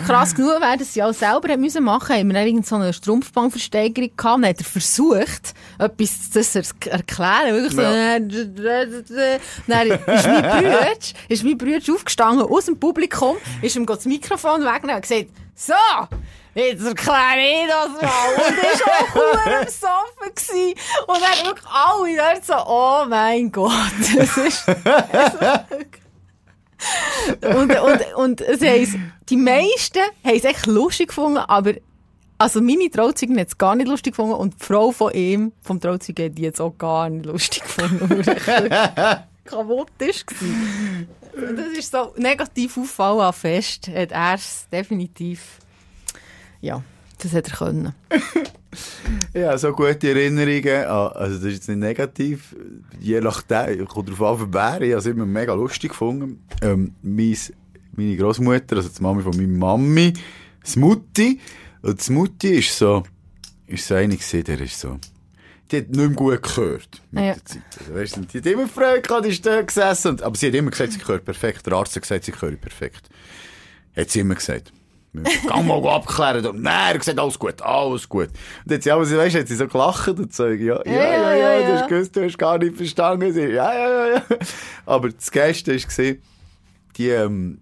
[0.08, 2.92] krass genug wäre, dass sie alles selber müssen machen, haben wir dann irgend so eine
[2.94, 4.44] Strumpfbandversteigerung gehabt.
[4.44, 7.54] Dann hat er versucht, etwas zu er- erklären.
[7.54, 8.18] Wirklich so, Ja.
[9.68, 10.88] dann ist mein Bruder,
[11.30, 15.74] ist mein Bruder aufgestanden aus dem Publikum, ist ihm das Mikrofon weggenommen und gesagt, so,
[16.56, 18.34] jetzt erkläre ich das mal.
[18.36, 18.80] Und er
[19.16, 20.30] war am Sofa.
[20.30, 20.74] gewesen.
[21.08, 24.68] Und dann wirklich alle dort so, oh mein Gott, das ist...
[27.42, 28.96] und, und, und es heisst,
[29.30, 31.74] die meisten haben es echt lustig gefunden, aber
[32.38, 35.80] also meine Trauzeugin hat es gar nicht lustig gefunden und die Frau von ihm, vom
[35.80, 38.22] Trauzeugen, hat die jetzt auch gar nicht lustig gefunden,
[39.46, 40.26] kaputt ist.
[41.34, 45.60] Das ist so negativ auffallen an Fest, hat er es definitiv,
[46.64, 46.82] ja,
[47.20, 47.94] das hat er können.
[49.36, 50.86] Ja, so gute Erinnerungen.
[50.86, 52.56] an- Also, das ist jetzt nicht negativ.
[53.00, 54.82] Je nachdem, kommt drauf an, für wer.
[54.82, 56.44] Ich habe es immer mega lustig gefunden.
[56.64, 60.14] Ähm, meine Großmutter, also die Mami von meiner Mami,
[60.62, 61.40] das Mutti.
[61.84, 63.04] Und das Mutti ist so,
[63.68, 64.98] ist so eine gewesen, der ist so,
[65.72, 67.34] die hat nicht mehr gut gehört mit Ja.
[67.36, 67.62] der Zeit.
[67.80, 70.08] Also, weißt du, die hat immer Freude gehabt, die ist da gesessen.
[70.10, 71.66] Und, aber sie hat immer gesagt, sie gehört perfekt.
[71.68, 73.08] Der Arzt hat gesagt, sie gehört perfekt.
[73.96, 74.74] Hat sie immer gesagt.
[75.48, 76.46] Gang mal abklären.
[76.46, 78.30] Und, Nein, er gesagt, alles gut, alles gut.
[78.66, 81.74] Und jetzt, ja, weißt, hat sie so gelacht und so, ja, ja, ja, ja, du
[81.80, 83.36] hast gewusst, du hast gar nicht verstanden.
[83.36, 84.24] Ja, ja, ja.
[84.86, 86.16] Aber das Geilste war,
[86.98, 87.62] die, ähm,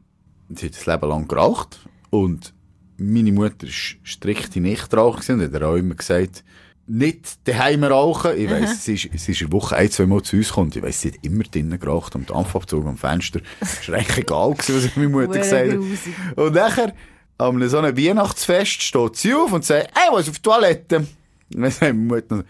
[0.50, 1.80] sie hat das Leben lang geraucht.
[2.10, 2.54] Und
[2.98, 3.74] meine Mutter war
[4.04, 6.44] strikte Nichtraucher und hat auch immer gesagt,
[6.88, 8.38] nicht daheim rauchen.
[8.38, 10.72] Ich weiss, sie ist, sie ist in der Woche ein, zwei Mal zu uns gekommen.
[10.74, 13.40] Ich weiss, sie hat immer drinnen geraucht, am Dampfabzug, am Fenster.
[13.60, 16.38] Es war eigentlich egal, was meine Mutter gesagt hat.
[16.38, 16.94] Und nachher,
[17.42, 20.98] an so einem Weihnachtsfest, steht sie auf und sagt, ey, was auf die Toilette?
[20.98, 22.44] Und dann sagt Mutter,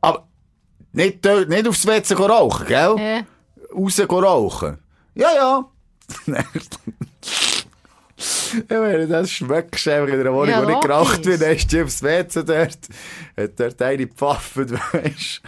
[0.00, 0.26] aber
[0.92, 2.96] nicht, nicht aufs WC rauchen, gell?
[2.98, 3.22] Ja.
[3.74, 4.78] Raus rauchen.
[5.14, 5.64] Ja, ja.
[8.68, 11.82] Ja, wenn das schmeckst, einfach in einer Wohnung, Ja, wo nicht geraucht wird, hast du
[11.84, 12.78] aufs WC dort,
[13.36, 15.42] hat dort eine gepfaffet, weisst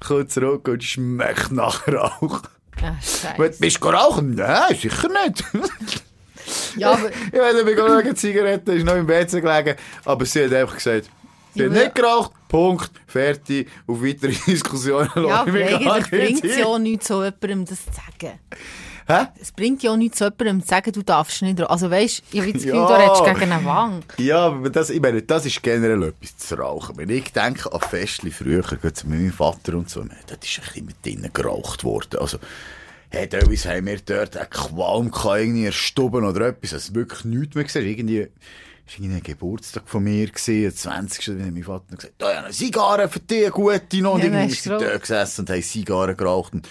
[0.00, 2.42] kommt zurück und schmeckt nach Rauch.
[2.78, 3.58] Scheiße.
[3.58, 4.34] Bist du rauchen?
[4.34, 5.44] Nein, sicher nicht.
[6.76, 10.24] Ja, aber Ich weiß nicht, ich schauen, die Zigarette ist noch im WC gelegen, aber
[10.24, 11.10] sie hat einfach gesagt,
[11.54, 16.56] sie hat nicht geraucht, Punkt, fertig, auf weitere Diskussionen Ja, aber ich eigentlich bringt es
[16.58, 18.38] ja auch nichts, so jemandem das zu sagen.
[19.06, 19.26] Hä?
[19.40, 21.70] Es bringt ja auch nichts, so jemandem zu sagen, du darfst nicht rauchen.
[21.70, 22.86] Also weisst, ich habe das Gefühl, Ja.
[22.86, 24.04] du redest gegen eine Wand.
[24.18, 26.96] Ja, aber das, ich meine, das ist generell etwas zu rauchen.
[26.96, 30.64] Wenn ich denke an Festli früher, geht zu meinem Vater und so, dort ist ein
[30.64, 32.20] bisschen mit drinnen geraucht worden.
[32.20, 32.38] Also,
[33.10, 37.64] hey, teilweise haben wir dort einen Qualm irgendwie erstuben oder etwas, also wirklich nichts mehr
[37.64, 37.86] gesehen.
[37.86, 38.28] Irgendwie,
[38.90, 41.24] ist irgendwie ein Geburtstag von mir gewesen, der 20.
[41.24, 44.14] Da hat mein Vater gesagt, da habe eine Zigarre für dich, eine gute noch.
[44.14, 46.52] Und Ja, irgendwie sind dort gesessen und haben Zigarren geraucht.
[46.52, 46.68] Und,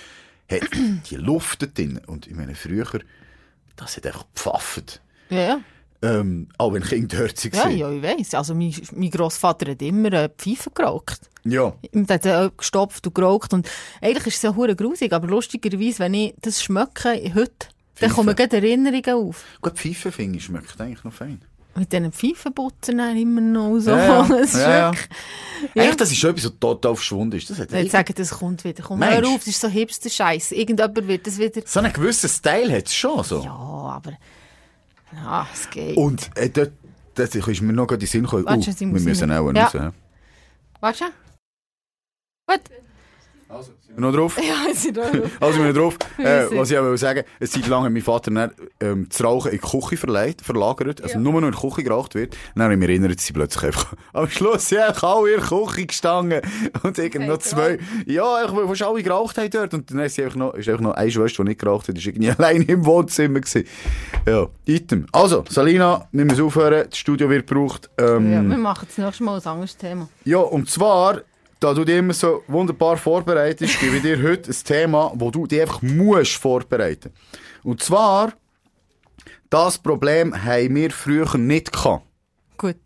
[0.48, 0.62] hey,
[1.10, 2.00] die Luft dort drin.
[2.08, 2.88] Und ich meine, früher,
[3.76, 5.02] das hat einfach gepfaffet.
[5.30, 5.62] Ja, ja.
[6.02, 7.78] Ähm, auch wenn Kinder dort Ja, waren.
[7.78, 8.34] ja, ich weiss.
[8.34, 11.30] Also mein, mein Grossvater hat immer äh, Pfeife geraucht.
[11.43, 11.74] Ja.
[11.91, 13.54] Ihm hat er gestopft und geraucht.
[13.54, 13.70] Und
[14.02, 17.68] eigentlich ist es ja hure grusig, aber lustigerweise, wenn ich das schmecke heute,
[18.00, 19.43] dann kommen gerade Erinnerungen auf.
[19.62, 21.41] Gut, Pfeife finde ich schmeckt eigentlich noch fein.
[21.76, 23.91] Mit diesen Pfeifenputzen dann immer noch so.
[23.91, 24.36] Ja, ja.
[24.41, 24.93] Es ist Ja, ja.
[25.76, 27.50] Eigentlich, das ist schon etwas, so total verschwunden ist.
[27.50, 28.84] Das hat ich sage, das kommt wieder.
[28.84, 30.54] Komm, Meinst hör auf, das ist so Hipster-Scheiß.
[30.54, 31.62] Irgendjemand wird das wieder...
[31.66, 33.24] so einen gewissen Style hat es schon.
[33.24, 33.43] So.
[33.43, 34.14] Ja, aber...
[35.14, 35.97] Ja, es geht.
[35.97, 36.72] Und äh, dort,
[37.16, 38.45] das ist mir noch gerade in den Sinn gekommen.
[38.45, 39.66] Warte, Uh, wir müssen auch Ja.
[39.68, 39.91] raus.
[40.80, 41.05] Warte.
[42.47, 42.62] Gut.
[43.50, 44.38] Also, sind wir noch drauf?
[44.38, 45.24] Ja, ist in Ordnung.
[45.39, 45.97] Also, sind wir noch drauf.
[46.20, 49.24] Äh, sind- was ich will sagen eine Zeit lang hat mein Vater dann, ähm, das
[49.24, 51.02] Rauchen in die Küche verlegt, verlagert.
[51.02, 52.36] Also nur noch in der Küche geraucht wird.
[52.54, 55.47] Dann habe ich mich erinnert, dass sie plötzlich einfach am Schluss ja, alle in der
[55.50, 56.41] Küche gestanden.
[56.84, 57.80] Und irgend noch zwei.
[58.06, 58.24] Ja,
[58.54, 59.74] weil fast alle geraucht haben dort.
[59.74, 62.06] Und dann ist einfach noch, ist einfach noch eine Schwester, die nicht geraucht hat, ist
[62.06, 63.64] irgendwie allein im Wohnzimmer gewesen.
[64.28, 65.08] Ja, Item.
[65.12, 66.86] Also, Salina, wir müssen aufhören.
[66.89, 67.89] Das Studio wird gebraucht.
[67.97, 70.08] Ähm, Ja, wir machen das nächste Mal ein anderes Thema.
[70.26, 71.22] ja, und zwar,
[71.60, 75.45] da du dich immer so wunderbar vorbereitest, gebe ich dir heute ein Thema, wo du
[75.45, 77.12] dich einfach musst vorbereiten.
[77.64, 78.34] Und zwar,
[79.49, 82.05] das Problem haben wir früher nicht gehabt.
[82.57, 82.78] Gut.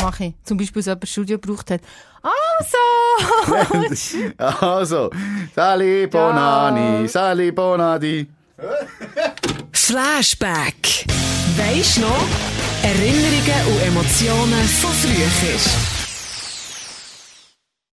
[0.00, 0.34] Mache ich.
[0.44, 1.80] Zum Beispiel, wenn jemand ein Studio gebraucht hat.
[2.22, 2.76] Also!
[4.38, 5.10] Also,
[5.54, 8.26] Sali Bonani, Sali Bonadi.
[9.72, 11.06] Flashback.
[11.56, 12.26] Weisst noch?
[12.82, 15.99] Erinnerungen und Emotionen von früher.